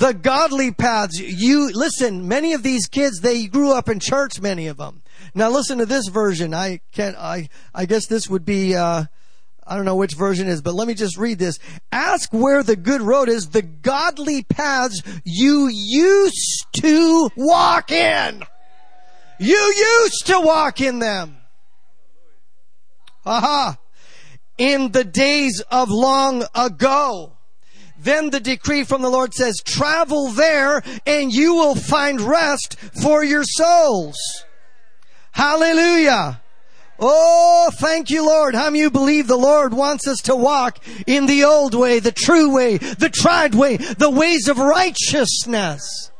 [0.01, 1.19] The godly paths.
[1.19, 5.03] You, listen, many of these kids, they grew up in church, many of them.
[5.35, 6.55] Now listen to this version.
[6.55, 9.03] I can't, I, I guess this would be, uh,
[9.67, 11.59] I don't know which version is, but let me just read this.
[11.91, 18.41] Ask where the good road is, the godly paths you used to walk in.
[19.37, 21.37] You used to walk in them.
[23.23, 23.77] Aha.
[24.57, 27.30] In the days of long ago.
[28.03, 33.23] Then the decree from the Lord says, travel there and you will find rest for
[33.23, 34.17] your souls.
[35.31, 36.41] Hallelujah.
[36.99, 38.55] Oh, thank you, Lord.
[38.55, 42.53] How many believe the Lord wants us to walk in the old way, the true
[42.53, 46.10] way, the tried way, the ways of righteousness?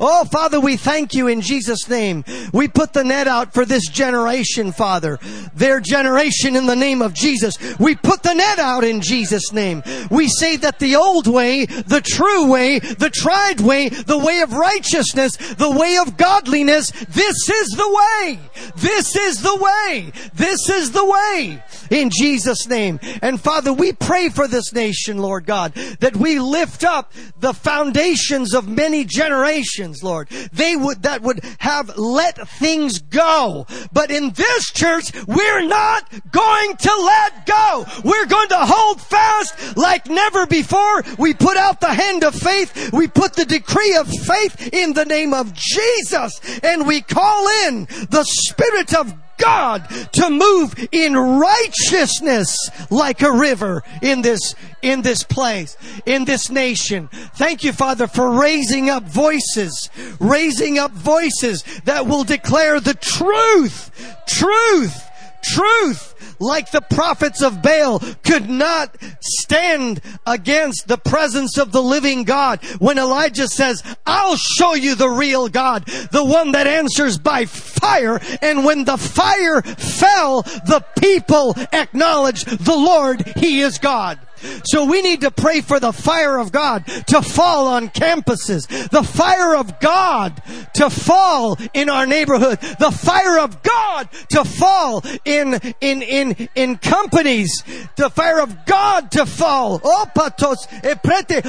[0.00, 2.24] Oh, Father, we thank you in Jesus' name.
[2.52, 5.18] We put the net out for this generation, Father.
[5.54, 7.56] Their generation in the name of Jesus.
[7.78, 9.82] We put the net out in Jesus' name.
[10.10, 14.54] We say that the old way, the true way, the tried way, the way of
[14.54, 18.38] righteousness, the way of godliness, this is the way.
[18.76, 20.12] This is the way.
[20.34, 21.62] This is the way.
[21.90, 23.00] In Jesus' name.
[23.20, 28.54] And Father, we pray for this nation, Lord God, that we lift up the foundations
[28.54, 30.28] of many generations, Lord.
[30.52, 33.66] They would, that would have let things go.
[33.92, 37.84] But in this church, we're not going to let go.
[38.04, 41.02] We're going to hold fast like never before.
[41.18, 42.92] We put out the hand of faith.
[42.92, 47.86] We put the decree of faith in the name of Jesus and we call in
[48.10, 52.56] the Spirit of God to move in righteousness
[52.90, 55.76] like a river in this, in this place,
[56.06, 57.08] in this nation.
[57.34, 59.88] Thank you, Father, for raising up voices,
[60.20, 63.90] raising up voices that will declare the truth,
[64.26, 65.08] truth,
[65.42, 72.24] truth like the prophets of Baal could not stand against the presence of the living
[72.24, 72.64] God.
[72.78, 78.20] When Elijah says, I'll show you the real God, the one that answers by fire.
[78.42, 84.18] And when the fire fell, the people acknowledged the Lord, He is God.
[84.64, 89.02] So we need to pray for the fire of God to fall on campuses, the
[89.02, 90.42] fire of God
[90.74, 96.76] to fall in our neighborhood, the fire of God to fall in, in, in, in
[96.78, 97.62] companies,
[97.96, 99.80] the fire of God to fall,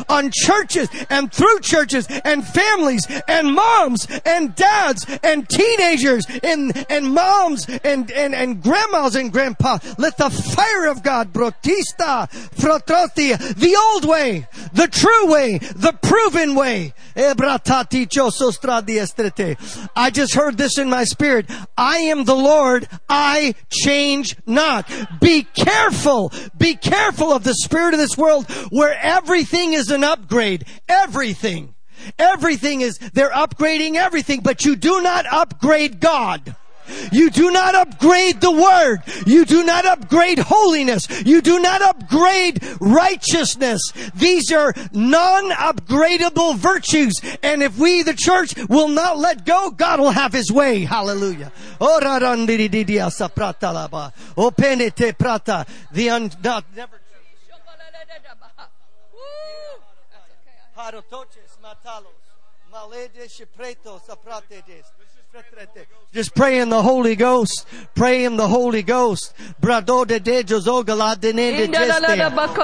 [0.09, 7.13] on churches and through churches and families and moms and dads and teenagers and, and
[7.13, 9.79] moms and, and, and grandmas and grandpa.
[9.97, 12.29] Let the fire of God, brotista,
[12.87, 16.93] the old way, the true way, the proven way.
[19.95, 21.49] I just heard this in my spirit.
[21.77, 22.87] I am the Lord.
[23.09, 24.91] I change not.
[25.19, 26.31] Be careful.
[26.57, 30.65] Be careful of the spirit of this world where everything is an upgrade.
[30.87, 31.75] Everything.
[32.17, 36.55] Everything is, they're upgrading everything, but you do not upgrade God.
[37.11, 39.01] You do not upgrade the word.
[39.25, 41.07] You do not upgrade holiness.
[41.25, 43.81] You do not upgrade righteousness.
[44.15, 47.19] These are non-upgradable virtues.
[47.43, 50.83] And if we, the church, will not let go, God will have his way.
[50.83, 51.51] Hallelujah.
[55.91, 57.01] The un, not, never
[60.77, 62.17] Harotoches, matalos,
[63.99, 64.87] sapratedes.
[66.13, 67.65] Just pray in the Holy Ghost.
[67.95, 69.33] Pray in the Holy Ghost.
[69.61, 72.01] Brado de de jozogala de ne de geste.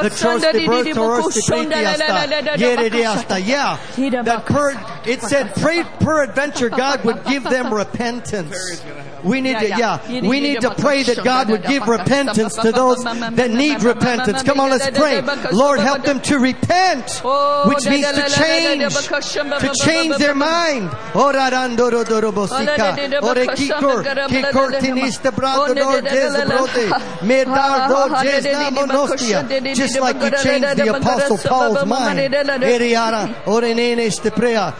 [0.01, 2.57] The trust de birth to earth to pretiasta.
[2.59, 3.39] Yere de asta.
[3.39, 3.77] Yeah.
[4.23, 4.71] That per,
[5.05, 8.81] It said, pray peradventure God would give them repentance.
[9.23, 9.99] We need to, yeah,
[10.29, 14.43] we need to pray that God would give repentance to those that need repentance.
[14.43, 15.21] Come on, let's pray.
[15.51, 17.21] Lord, help them to repent,
[17.65, 18.93] which means to change,
[19.59, 20.91] to change their mind.
[29.75, 32.19] Just like you changed the Apostle Paul's mind.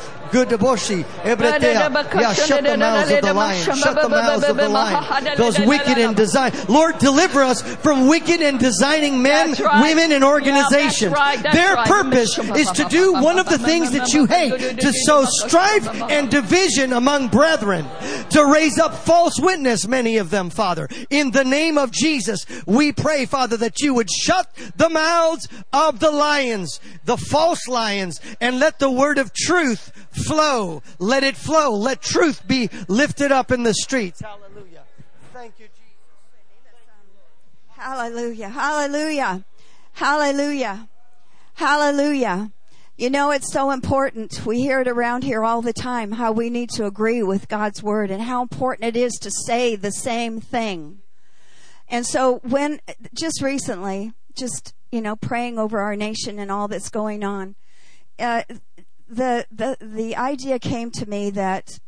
[0.32, 2.20] Good Deboshi, Ebretea.
[2.20, 3.64] Yeah, shut the mouths of the lion.
[3.64, 5.38] Shut the mouths of the lion.
[5.38, 6.52] Those wicked and design.
[6.68, 9.82] Lord, deliver us from wicked and designing men, right.
[9.82, 11.02] women, and organizations.
[11.02, 11.44] Yeah, that's right.
[11.44, 11.88] That's Their right.
[11.88, 16.30] purpose is to do one of the things that you hate, to sow strife and
[16.30, 17.86] division among brethren,
[18.32, 20.88] to raise up false witness, many of them, Father.
[21.10, 26.00] In the name of Jesus, we pray, Father, that you would shut the mouths of
[26.00, 30.82] the lions, the false lions, and let the word of truth flow.
[31.00, 31.76] Let it flow.
[31.76, 34.22] Let truth be lifted up in the streets.
[34.22, 34.84] Hallelujah.
[35.34, 35.78] Thank you, Jesus.
[37.70, 38.50] Hallelujah.
[38.50, 39.44] Hallelujah.
[39.94, 40.90] Hallelujah.
[41.54, 42.52] Hallelujah.
[42.98, 44.44] You know, it's so important.
[44.44, 47.84] We hear it around here all the time how we need to agree with God's
[47.84, 51.02] word and how important it is to say the same thing.
[51.88, 52.80] And so when,
[53.14, 57.56] just recently, just, you know, praying over our nation and all that's going on,
[58.18, 58.42] uh,
[59.10, 61.80] the, the, the idea came to me that,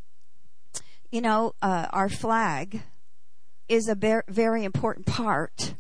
[1.12, 2.82] you know, uh, our flag
[3.68, 5.76] is a ver- very important part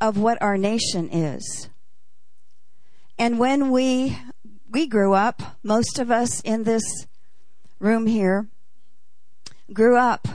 [0.00, 1.68] of what our nation is.
[3.18, 4.18] And when we
[4.74, 7.06] we grew up, most of us in this
[7.78, 8.48] room here
[9.72, 10.26] grew up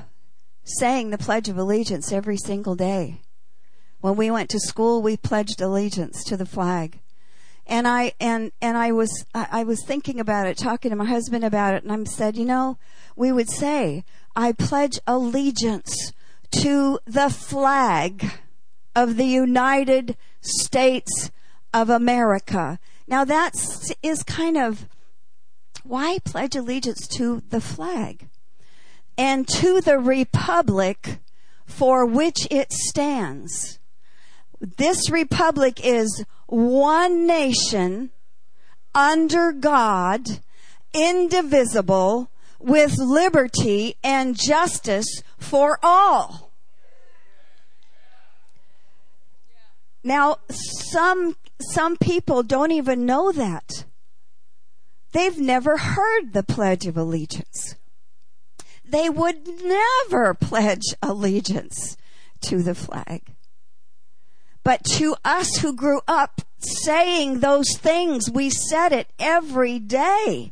[0.64, 3.20] saying the Pledge of Allegiance every single day.
[4.00, 7.00] When we went to school, we pledged allegiance to the flag.
[7.70, 11.44] And I and and I was I was thinking about it, talking to my husband
[11.44, 12.80] about it, and I said, you know,
[13.16, 14.04] we would say,
[14.36, 16.12] I pledge allegiance
[16.52, 18.32] to the flag
[18.96, 21.30] of the United States
[21.74, 22.80] of America.
[23.08, 23.54] Now that
[24.02, 24.88] is kind of
[25.84, 28.30] why pledge allegiance to the flag
[29.18, 31.20] and to the republic
[31.66, 33.79] for which it stands.
[34.60, 38.12] This republic is one nation
[38.94, 40.42] under God,
[40.94, 42.30] indivisible,
[42.60, 46.52] with liberty and justice for all.
[50.04, 53.86] Now, some, some people don't even know that.
[55.12, 57.76] They've never heard the Pledge of Allegiance.
[58.90, 61.96] They would never pledge allegiance
[62.42, 63.36] to the flag.
[64.64, 70.52] But to us who grew up saying those things, we said it every day.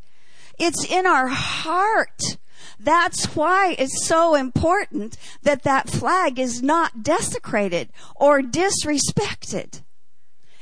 [0.57, 2.37] It's in our heart.
[2.79, 9.81] That's why it's so important that that flag is not desecrated or disrespected.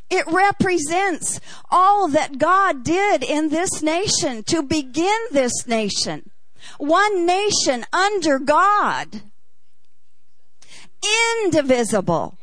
[0.10, 1.40] It represents
[1.72, 6.30] all that God did in this nation to begin this nation.
[6.78, 9.22] One nation under God.
[11.44, 12.38] Indivisible.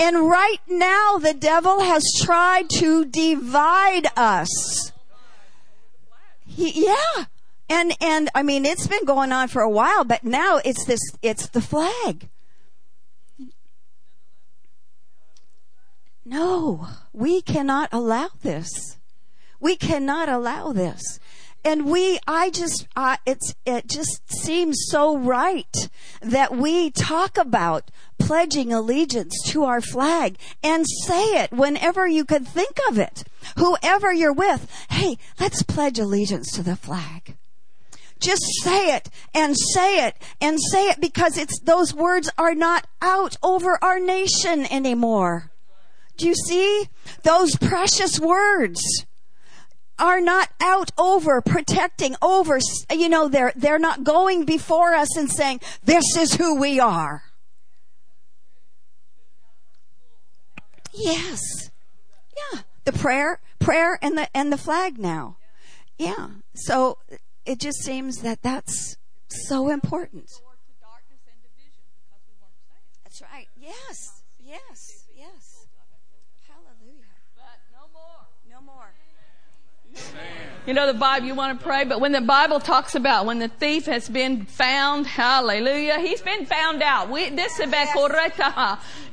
[0.00, 4.92] And right now the devil has tried to divide us.
[6.46, 7.26] He, yeah.
[7.68, 11.02] And, and, I mean, it's been going on for a while, but now it's this,
[11.20, 12.30] it's the flag.
[16.24, 18.96] No, we cannot allow this.
[19.60, 21.20] We cannot allow this.
[21.64, 25.90] And we, I just, uh, it's, it just seems so right
[26.22, 32.46] that we talk about pledging allegiance to our flag and say it whenever you could
[32.46, 33.24] think of it.
[33.56, 37.36] Whoever you're with, hey, let's pledge allegiance to the flag.
[38.20, 42.86] Just say it and say it and say it because it's, those words are not
[43.00, 45.50] out over our nation anymore.
[46.16, 46.88] Do you see?
[47.22, 48.82] Those precious words
[50.00, 52.58] are not out over protecting over,
[52.90, 57.22] you know, they're, they're not going before us and saying, this is who we are.
[60.92, 61.70] Yes.
[62.52, 62.60] Yeah.
[62.84, 65.36] The prayer, prayer and the, and the flag now.
[65.98, 66.28] Yeah.
[66.54, 66.98] So
[67.44, 68.96] it just seems that that's
[69.28, 70.30] so important.
[73.04, 73.48] That's right.
[73.60, 74.22] Yes.
[74.42, 75.04] Yes.
[75.16, 75.66] Yes.
[76.48, 77.04] Hallelujah.
[77.36, 78.26] But no more.
[78.48, 78.92] No more.
[80.66, 83.38] You know the Bible, you want to pray, but when the Bible talks about when
[83.38, 87.08] the thief has been found, hallelujah, he's been found out.
[87.08, 87.70] We, this is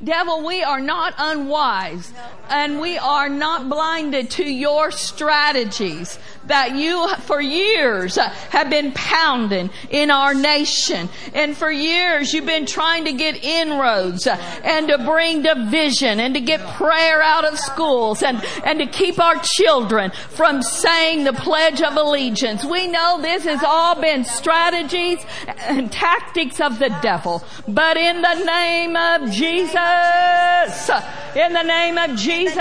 [0.04, 2.14] Devil, we are not unwise
[2.50, 6.20] and we are not blinded to your strategies.
[6.48, 11.10] That you for years uh, have been pounding in our nation.
[11.34, 16.34] And for years you've been trying to get inroads uh, and to bring division and
[16.34, 21.34] to get prayer out of schools and, and to keep our children from saying the
[21.34, 22.64] Pledge of Allegiance.
[22.64, 27.44] We know this has all been strategies and tactics of the devil.
[27.68, 30.90] But in the name of Jesus,
[31.36, 32.56] in the name of Jesus,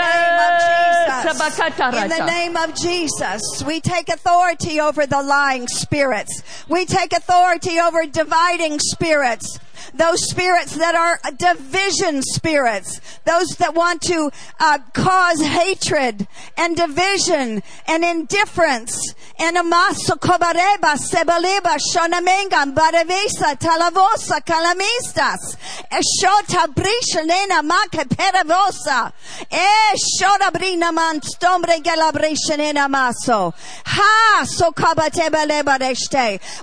[2.03, 6.43] in the name of Jesus, we take authority over the lying spirits.
[6.67, 9.59] We take authority over dividing spirits
[9.93, 17.61] those spirits that are division spirits, those that want to uh, cause hatred and division
[17.87, 19.13] and indifference.
[19.39, 25.57] And kobareba sebaleba shonamenga barevesa talavosa calamistas
[25.91, 29.13] eshota brisha nena make peravosa
[29.51, 33.53] eshota brina man stombre galabrisha maso.
[33.85, 35.37] Ha so kabateba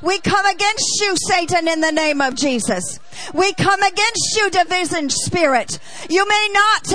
[0.03, 2.99] we come against you Satan in the name of Jesus
[3.33, 5.79] we come against you, division spirit.
[6.09, 6.91] You may not,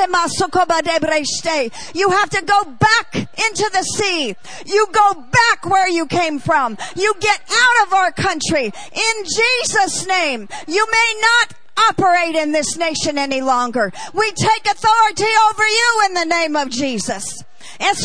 [1.93, 4.35] you have to go back into the sea.
[4.65, 6.77] You go back where you came from.
[6.95, 8.65] You get out of our country.
[8.65, 11.53] In Jesus' name, you may not
[11.89, 13.91] operate in this nation any longer.
[14.13, 17.43] We take authority over you in the name of Jesus.
[17.79, 17.97] And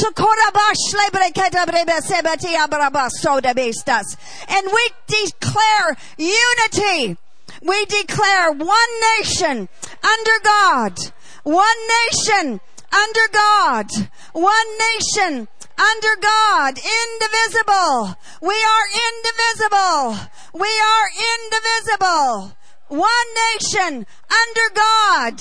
[4.73, 7.17] we declare unity
[7.65, 9.69] we declare one nation
[10.05, 10.99] under God,
[11.45, 12.61] one nation
[12.93, 13.87] under God,
[14.33, 15.49] one nation
[15.79, 18.17] under God, indivisible.
[18.43, 20.17] We are indivisible.
[20.53, 22.57] We are indivisible.
[22.89, 25.39] One nation under God,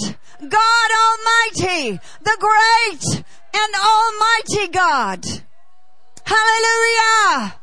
[0.47, 5.25] God Almighty, the great and Almighty God.
[6.25, 7.55] Hallelujah!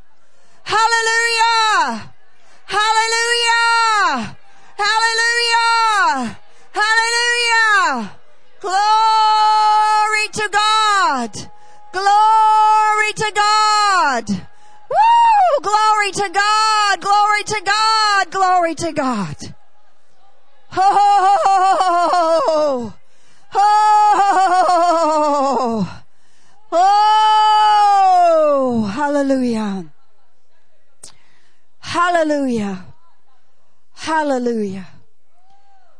[0.62, 2.12] Hallelujah!
[2.66, 4.36] Hallelujah!
[4.80, 6.38] Hallelujah!
[6.72, 8.16] Hallelujah!
[8.60, 11.32] Glory to God!
[11.92, 14.30] Glory to God!
[14.90, 15.60] Woo!
[15.62, 17.00] Glory to God!
[17.00, 18.30] Glory to God!
[18.30, 19.36] Glory to God!
[20.76, 22.94] Oh!
[23.52, 26.02] Oh!
[26.72, 28.84] Oh!
[28.94, 29.86] Hallelujah!
[31.80, 32.89] Hallelujah!
[34.00, 34.88] Hallelujah.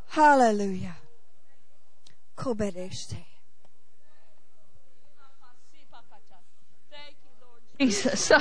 [0.09, 0.97] Hallelujah.
[2.35, 3.19] Kobereste.
[7.79, 8.31] Jesus.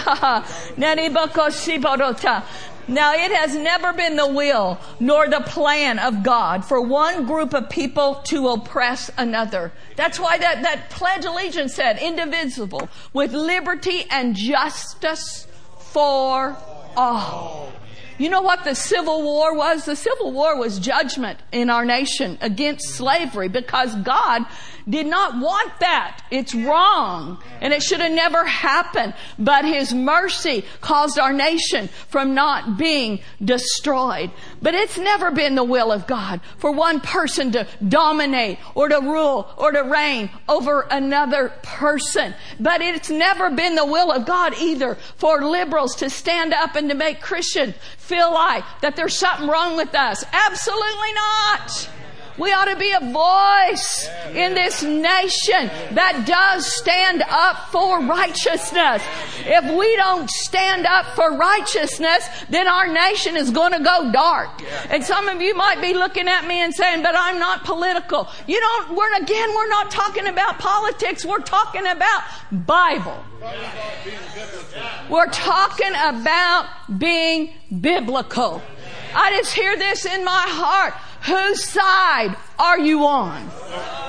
[2.88, 7.54] now it has never been the will nor the plan of God for one group
[7.54, 9.74] of people to oppress another.
[9.98, 15.48] That's why that, that pledge allegiance said indivisible with liberty and justice
[15.80, 16.58] for
[16.96, 17.74] all.
[18.20, 19.86] You know what the Civil War was?
[19.86, 24.46] The Civil War was judgment in our nation against slavery because God
[24.90, 26.22] did not want that.
[26.30, 27.42] It's wrong.
[27.62, 29.14] And it should have never happened.
[29.38, 34.32] But His mercy caused our nation from not being destroyed.
[34.62, 39.00] But it's never been the will of God for one person to dominate or to
[39.00, 42.34] rule or to reign over another person.
[42.60, 46.90] But it's never been the will of God either for liberals to stand up and
[46.90, 47.76] to make Christians
[48.10, 50.26] feel like that there's something wrong with us.
[50.34, 51.90] Absolutely not.
[52.40, 59.04] We ought to be a voice in this nation that does stand up for righteousness.
[59.46, 64.50] If we don't stand up for righteousness, then our nation is going to go dark.
[64.90, 68.28] And some of you might be looking at me and saying, but I'm not political.
[68.48, 71.26] You don't, we're, again, we're not talking about politics.
[71.26, 73.22] We're talking about Bible.
[75.10, 78.62] We're talking about being biblical.
[79.14, 80.94] I just hear this in my heart.
[81.24, 83.50] Whose side are you on?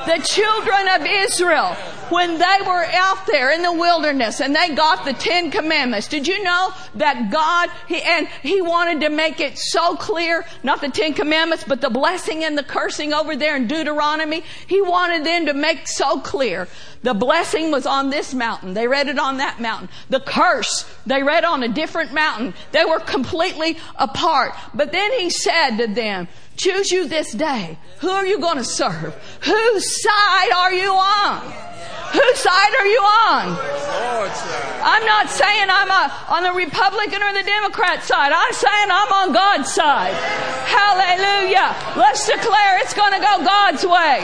[0.07, 1.75] The children of Israel,
[2.09, 6.27] when they were out there in the wilderness and they got the Ten Commandments, did
[6.27, 10.89] you know that God, he, and He wanted to make it so clear, not the
[10.89, 15.47] Ten Commandments, but the blessing and the cursing over there in Deuteronomy, He wanted them
[15.47, 16.69] to make so clear.
[17.03, 18.75] The blessing was on this mountain.
[18.75, 19.89] They read it on that mountain.
[20.11, 22.55] The curse, they read on a different mountain.
[22.73, 24.55] They were completely apart.
[24.75, 26.29] But then He said to them,
[26.61, 27.79] Choose you this day.
[28.01, 29.17] Who are you going to serve?
[29.41, 31.41] Whose side are you on?
[32.13, 33.57] Whose side are you on?
[34.85, 35.91] I'm not saying I'm
[36.29, 38.33] on the Republican or the Democrat side.
[38.37, 40.13] I'm saying I'm on God's side.
[40.69, 41.75] Hallelujah.
[41.97, 44.21] Let's declare it's going to go God's way.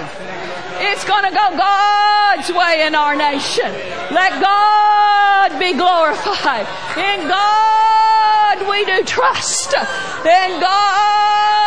[0.92, 3.72] It's going to go God's way in our nation.
[4.12, 6.68] Let God be glorified.
[7.00, 9.72] In God we do trust.
[9.72, 11.65] In God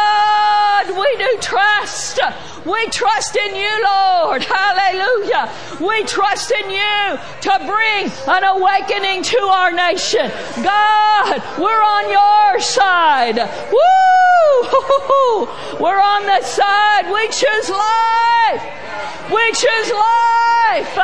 [0.91, 2.19] we do trust.
[2.66, 4.43] We trust in you, Lord.
[4.43, 5.49] Hallelujah.
[5.80, 10.30] We trust in you to bring an awakening to our nation.
[10.64, 13.38] God, we're on your side.
[13.72, 13.89] Woo!
[15.80, 17.10] We're on the side.
[17.12, 18.64] We choose life.
[19.32, 20.97] We choose life.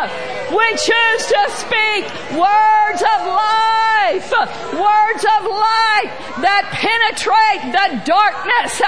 [0.52, 2.04] We choose to speak
[2.36, 4.32] words of life,
[4.74, 8.82] words of light that penetrate the darkness.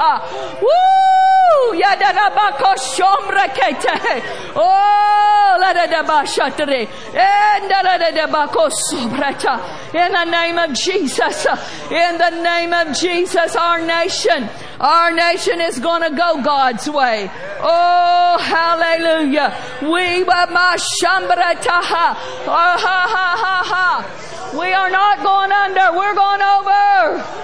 [0.62, 1.76] Woo!
[1.76, 4.22] Yadarabako shombra kete.
[4.56, 6.88] Oh, la da da shatri.
[7.14, 9.60] And la da da ba sobrata.
[9.94, 11.46] In the name of Jesus,
[11.90, 14.48] in the name of Jesus, our nation,
[14.80, 17.30] our nation is going to go God's way.
[17.60, 19.54] Oh, hallelujah.
[19.82, 22.16] We ma shambra taha.
[22.46, 24.58] Oh, ah, ha ha ha ha.
[24.58, 25.92] We are not going under.
[25.98, 27.40] We're going over.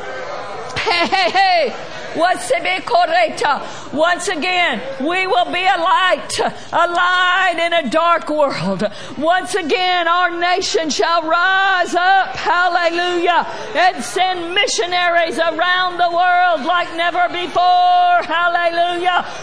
[0.81, 1.96] Hey, hey, hey.
[3.93, 6.39] Once again, we will be a light,
[6.73, 8.85] a light in a dark world.
[9.19, 16.95] Once again, our nation shall rise up, hallelujah, and send missionaries around the world like
[16.97, 18.46] never before, hallelujah.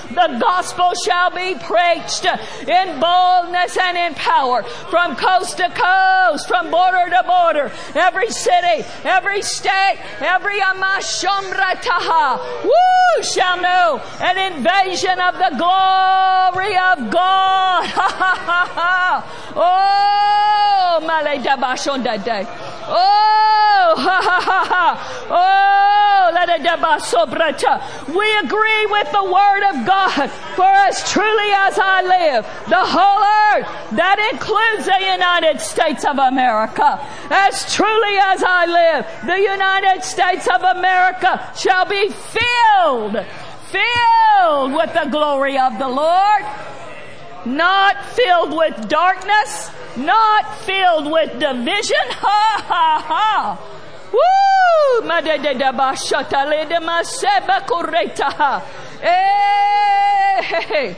[0.09, 6.71] The gospel shall be preached in boldness and in power from coast to coast, from
[6.71, 15.35] border to border, every city, every state, every amashomrataha, woo, shall know an invasion of
[15.35, 17.85] the glory of God.
[17.85, 19.23] Ha ha ha ha.
[19.55, 22.47] Oh, maledabashondade.
[22.87, 25.27] Oh, ha ha ha ha.
[25.29, 25.63] Oh.
[28.13, 30.29] We agree with the word of God.
[30.55, 36.17] For as truly as I live, the whole earth, that includes the United States of
[36.17, 36.99] America.
[37.29, 43.17] As truly as I live, the United States of America shall be filled,
[43.71, 46.43] filled with the glory of the Lord.
[47.45, 51.97] Not filled with darkness, not filled with division.
[52.23, 53.59] Ha ha ha.
[54.13, 55.07] Woo!
[56.79, 58.63] Maseba kureta.
[59.01, 60.93] Eh.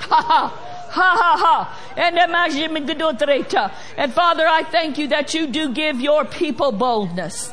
[0.00, 0.40] Ha ha.
[0.90, 1.56] Ha ha ha.
[1.96, 2.16] And
[3.96, 7.52] And Father, I thank you that you do give your people boldness.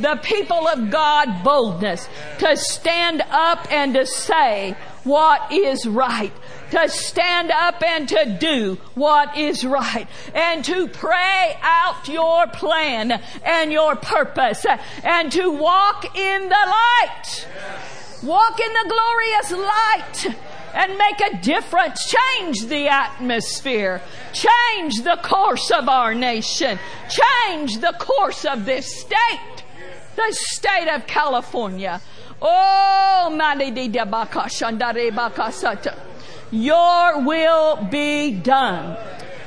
[0.00, 2.08] The people of God boldness
[2.40, 6.32] to stand up and to say what is right
[6.70, 13.20] to stand up and to do what is right and to pray out your plan
[13.44, 14.66] and your purpose
[15.02, 17.46] and to walk in the light.
[18.22, 20.36] Walk in the glorious light
[20.74, 22.10] and make a difference.
[22.10, 24.00] Change the atmosphere.
[24.32, 26.78] Change the course of our nation.
[27.08, 29.64] Change the course of this state.
[30.16, 32.00] The state of California.
[32.40, 33.28] Oh,
[36.54, 38.96] your will be done.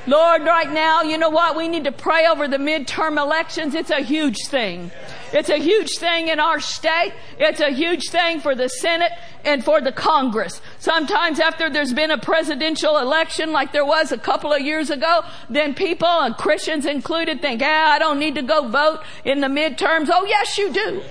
[0.07, 1.57] Lord, right now, you know what?
[1.57, 3.75] We need to pray over the midterm elections.
[3.75, 4.89] It's a huge thing.
[5.33, 7.11] It's a huge thing in our state.
[7.37, 9.11] It's a huge thing for the Senate
[9.43, 10.61] and for the Congress.
[10.79, 15.23] Sometimes after there's been a presidential election like there was a couple of years ago,
[15.49, 19.47] then people and Christians included think, ah, I don't need to go vote in the
[19.47, 20.09] midterms.
[20.09, 21.01] Oh yes, you do.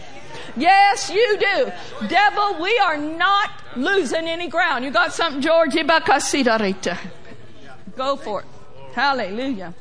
[0.56, 1.72] Yes, you do.
[2.08, 4.84] Devil, we are not losing any ground.
[4.84, 5.74] You got something, George?
[7.96, 8.46] Go for it.
[8.92, 9.74] Hallelujah.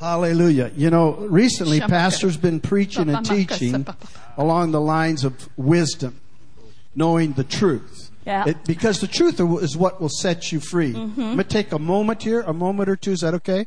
[0.00, 0.72] Hallelujah.
[0.74, 3.86] You know, recently Pastor's been preaching and teaching
[4.36, 6.20] along the lines of wisdom,
[6.94, 8.10] knowing the truth.
[8.26, 8.48] Yeah.
[8.48, 10.92] It, because the truth is what will set you free.
[10.92, 11.20] Mm-hmm.
[11.20, 13.12] I'm going to take a moment here, a moment or two.
[13.12, 13.66] Is that okay?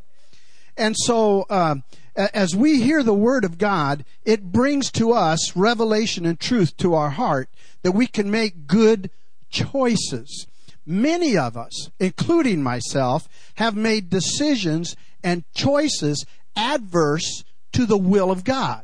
[0.78, 1.76] And so, uh,
[2.16, 6.94] as we hear the word of God, it brings to us revelation and truth to
[6.94, 7.50] our heart
[7.84, 9.10] that we can make good
[9.50, 10.48] choices.
[10.86, 17.44] Many of us, including myself, have made decisions and choices adverse
[17.74, 18.84] to the will of God.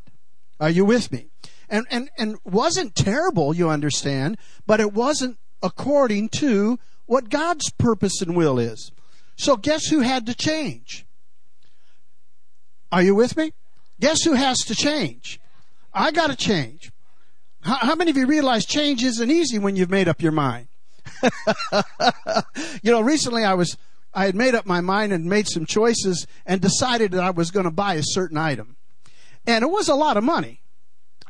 [0.59, 1.27] Are you with me?
[1.69, 8.21] And, and, and wasn't terrible, you understand, but it wasn't according to what God's purpose
[8.21, 8.91] and will is.
[9.37, 11.05] So guess who had to change?
[12.91, 13.53] Are you with me?
[13.99, 15.39] Guess who has to change?
[15.93, 16.91] I got to change.
[17.61, 20.67] How, how, many of you realize change isn't easy when you've made up your mind?
[22.81, 23.77] you know, recently I was,
[24.13, 27.51] I had made up my mind and made some choices and decided that I was
[27.51, 28.77] going to buy a certain item.
[29.45, 30.61] And it was a lot of money.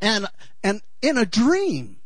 [0.01, 0.27] And,
[0.63, 1.97] and in a dream,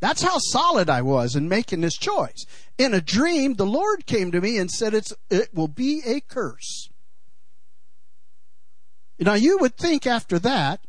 [0.00, 2.44] that's how solid I was in making this choice.
[2.78, 6.20] In a dream, the Lord came to me and said, it's, it will be a
[6.20, 6.88] curse.
[9.22, 10.80] Now you would think after that,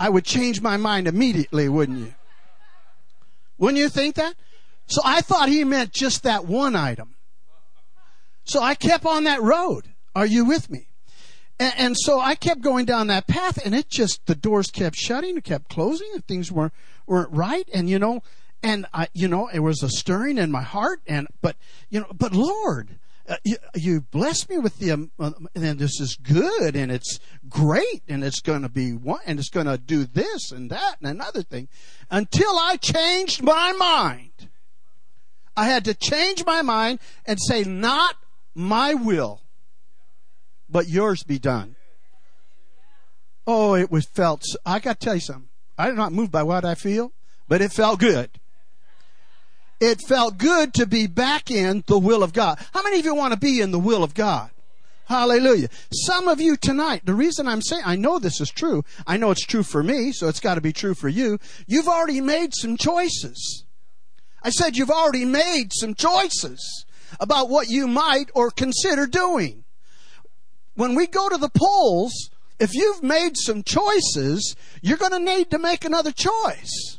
[0.00, 2.14] I would change my mind immediately, wouldn't you?
[3.58, 4.34] Wouldn't you think that?
[4.86, 7.14] So I thought he meant just that one item.
[8.44, 9.88] So I kept on that road.
[10.14, 10.88] Are you with me?
[11.60, 14.96] And, and, so I kept going down that path and it just, the doors kept
[14.96, 16.72] shutting, it kept closing and things weren't,
[17.06, 17.68] weren't right.
[17.74, 18.22] And you know,
[18.62, 21.56] and I, you know, it was a stirring in my heart and, but,
[21.90, 22.98] you know, but Lord,
[23.28, 27.20] uh, you, you bless me with the, um, uh, and this is good and it's
[27.48, 30.96] great and it's going to be one, and it's going to do this and that
[31.00, 31.68] and another thing
[32.10, 34.48] until I changed my mind.
[35.56, 38.16] I had to change my mind and say, not
[38.54, 39.42] my will,
[40.70, 41.76] but yours be done.
[43.46, 45.48] Oh, it was felt, I got to tell you something.
[45.76, 47.12] I'm not moved by what I feel,
[47.46, 48.37] but it felt good.
[49.80, 52.58] It felt good to be back in the will of God.
[52.72, 54.50] How many of you want to be in the will of God?
[55.04, 55.68] Hallelujah.
[55.90, 58.84] Some of you tonight, the reason I'm saying, I know this is true.
[59.06, 61.38] I know it's true for me, so it's got to be true for you.
[61.66, 63.64] You've already made some choices.
[64.42, 66.84] I said you've already made some choices
[67.20, 69.64] about what you might or consider doing.
[70.74, 75.50] When we go to the polls, if you've made some choices, you're going to need
[75.52, 76.98] to make another choice.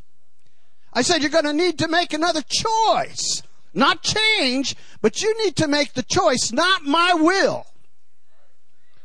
[0.93, 3.43] I said you're going to need to make another choice.
[3.73, 7.65] Not change, but you need to make the choice, not my will.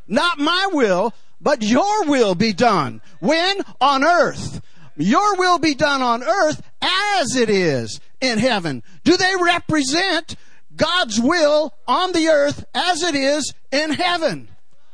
[0.09, 3.03] Not my will, but your will be done.
[3.20, 3.61] When?
[3.80, 4.62] On earth.
[4.97, 8.82] Your will be done on earth as it is in heaven.
[9.03, 10.37] Do they represent
[10.76, 14.49] God's will on the earth as it is in heaven?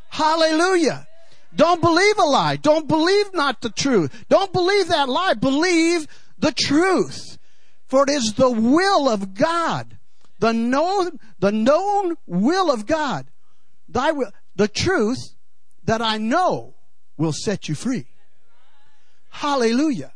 [0.09, 1.07] Hallelujah.
[1.55, 2.57] Don't believe a lie.
[2.57, 4.25] Don't believe not the truth.
[4.29, 5.35] Don't believe that lie.
[5.35, 6.07] Believe
[6.41, 7.39] the truth.
[7.87, 9.99] For it is the will of God,
[10.39, 13.27] the known, the known will of God.
[13.89, 15.35] Thy will, the truth
[15.85, 16.75] that I know
[17.17, 18.07] will set you free.
[19.31, 20.13] Hallelujah.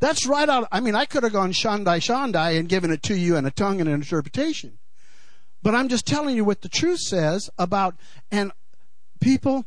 [0.00, 0.68] That's right out.
[0.70, 3.50] I mean, I could have gone Shandai Shandai and given it to you in a
[3.50, 4.78] tongue and an interpretation.
[5.62, 7.96] But I'm just telling you what the truth says about,
[8.30, 8.52] and
[9.22, 9.64] people,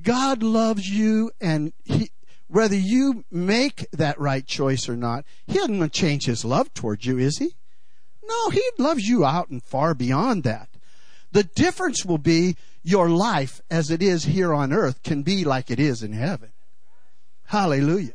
[0.00, 2.10] God loves you and he,
[2.54, 7.18] whether you make that right choice or not, he doesn't change his love towards you,
[7.18, 7.50] is he?
[8.24, 10.68] No, he loves you out and far beyond that.
[11.32, 15.68] The difference will be your life as it is here on earth can be like
[15.68, 16.52] it is in heaven.
[17.46, 18.14] Hallelujah.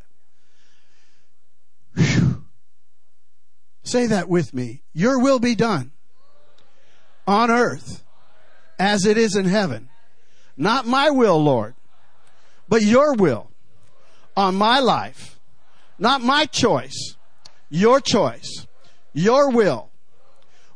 [1.98, 2.46] Whew.
[3.84, 4.84] Say that with me.
[4.94, 5.92] Your will be done
[7.28, 8.06] on earth
[8.80, 9.90] as it is in heaven.
[10.56, 11.76] Not my will, Lord,
[12.70, 13.49] but your will
[14.40, 15.38] on my life.
[16.00, 17.16] Not my choice.
[17.70, 18.66] Your choice.
[19.12, 19.90] Your will.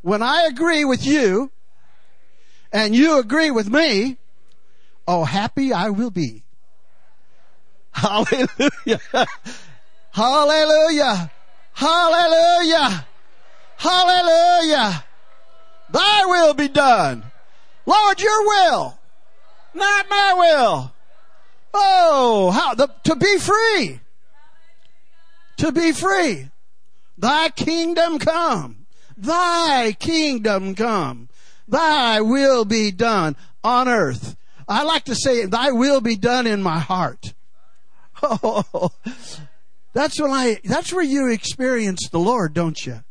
[0.02, 1.50] When I agree with you
[2.74, 4.18] and you agree with me,
[5.08, 6.44] oh, happy I will be.
[7.94, 9.00] Hallelujah.
[10.12, 11.32] Hallelujah.
[11.72, 13.08] Hallelujah.
[13.78, 15.06] Hallelujah.
[15.90, 17.24] Thy will be done.
[17.86, 19.00] Lord, your will,
[19.74, 20.94] not my will.
[21.74, 24.00] Oh, how the, to be free.
[25.58, 26.50] To be free.
[27.18, 28.86] Thy kingdom come.
[29.18, 31.30] Thy kingdom come.
[31.68, 34.36] Thy will be done on earth.
[34.68, 37.34] I like to say, thy will be done in my heart.
[38.22, 38.92] Oh,
[39.94, 43.04] that's when I, that's where you experience the Lord, don't you?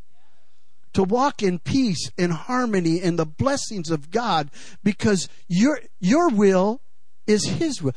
[0.93, 4.49] To walk in peace, in harmony, in the blessings of God,
[4.83, 6.81] because your, your will
[7.25, 7.93] is His will.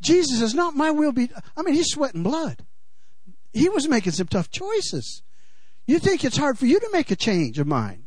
[0.00, 1.30] Jesus says, not my will be.
[1.56, 2.64] I mean, he's sweating blood.
[3.52, 5.22] He was making some tough choices.
[5.86, 8.04] You think it's hard for you to make a change of mind.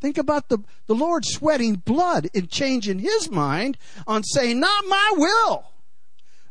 [0.00, 5.12] Think about the, the Lord sweating blood in changing his mind on saying, not my
[5.16, 5.64] will,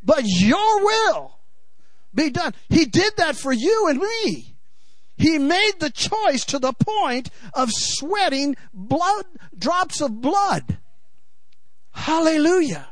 [0.04, 1.38] but your will
[2.14, 2.54] be done.
[2.70, 4.56] He did that for you and me.
[5.18, 9.26] He made the choice to the point of sweating blood,
[9.56, 10.80] drops of blood.
[11.92, 12.88] Hallelujah.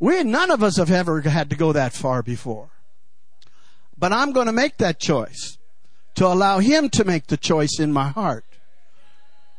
[0.00, 2.70] We, none of us have ever had to go that far before.
[3.96, 5.58] But I'm going to make that choice
[6.14, 8.44] to allow Him to make the choice in my heart.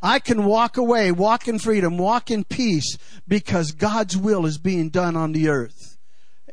[0.01, 4.89] I can walk away, walk in freedom, walk in peace because God's will is being
[4.89, 5.97] done on the earth.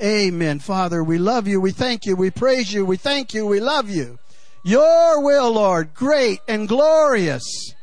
[0.02, 0.58] Amen.
[0.58, 1.60] Father, we love you.
[1.60, 2.16] We thank you.
[2.16, 2.84] We praise you.
[2.84, 3.46] We thank you.
[3.46, 4.18] We love you.
[4.64, 7.74] Your will, Lord, great and glorious.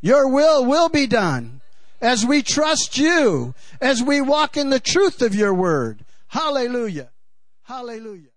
[0.00, 1.61] Your will will be done
[2.02, 6.04] as we trust you, as we walk in the truth of your word.
[6.26, 7.10] Hallelujah.
[7.62, 8.31] Hallelujah.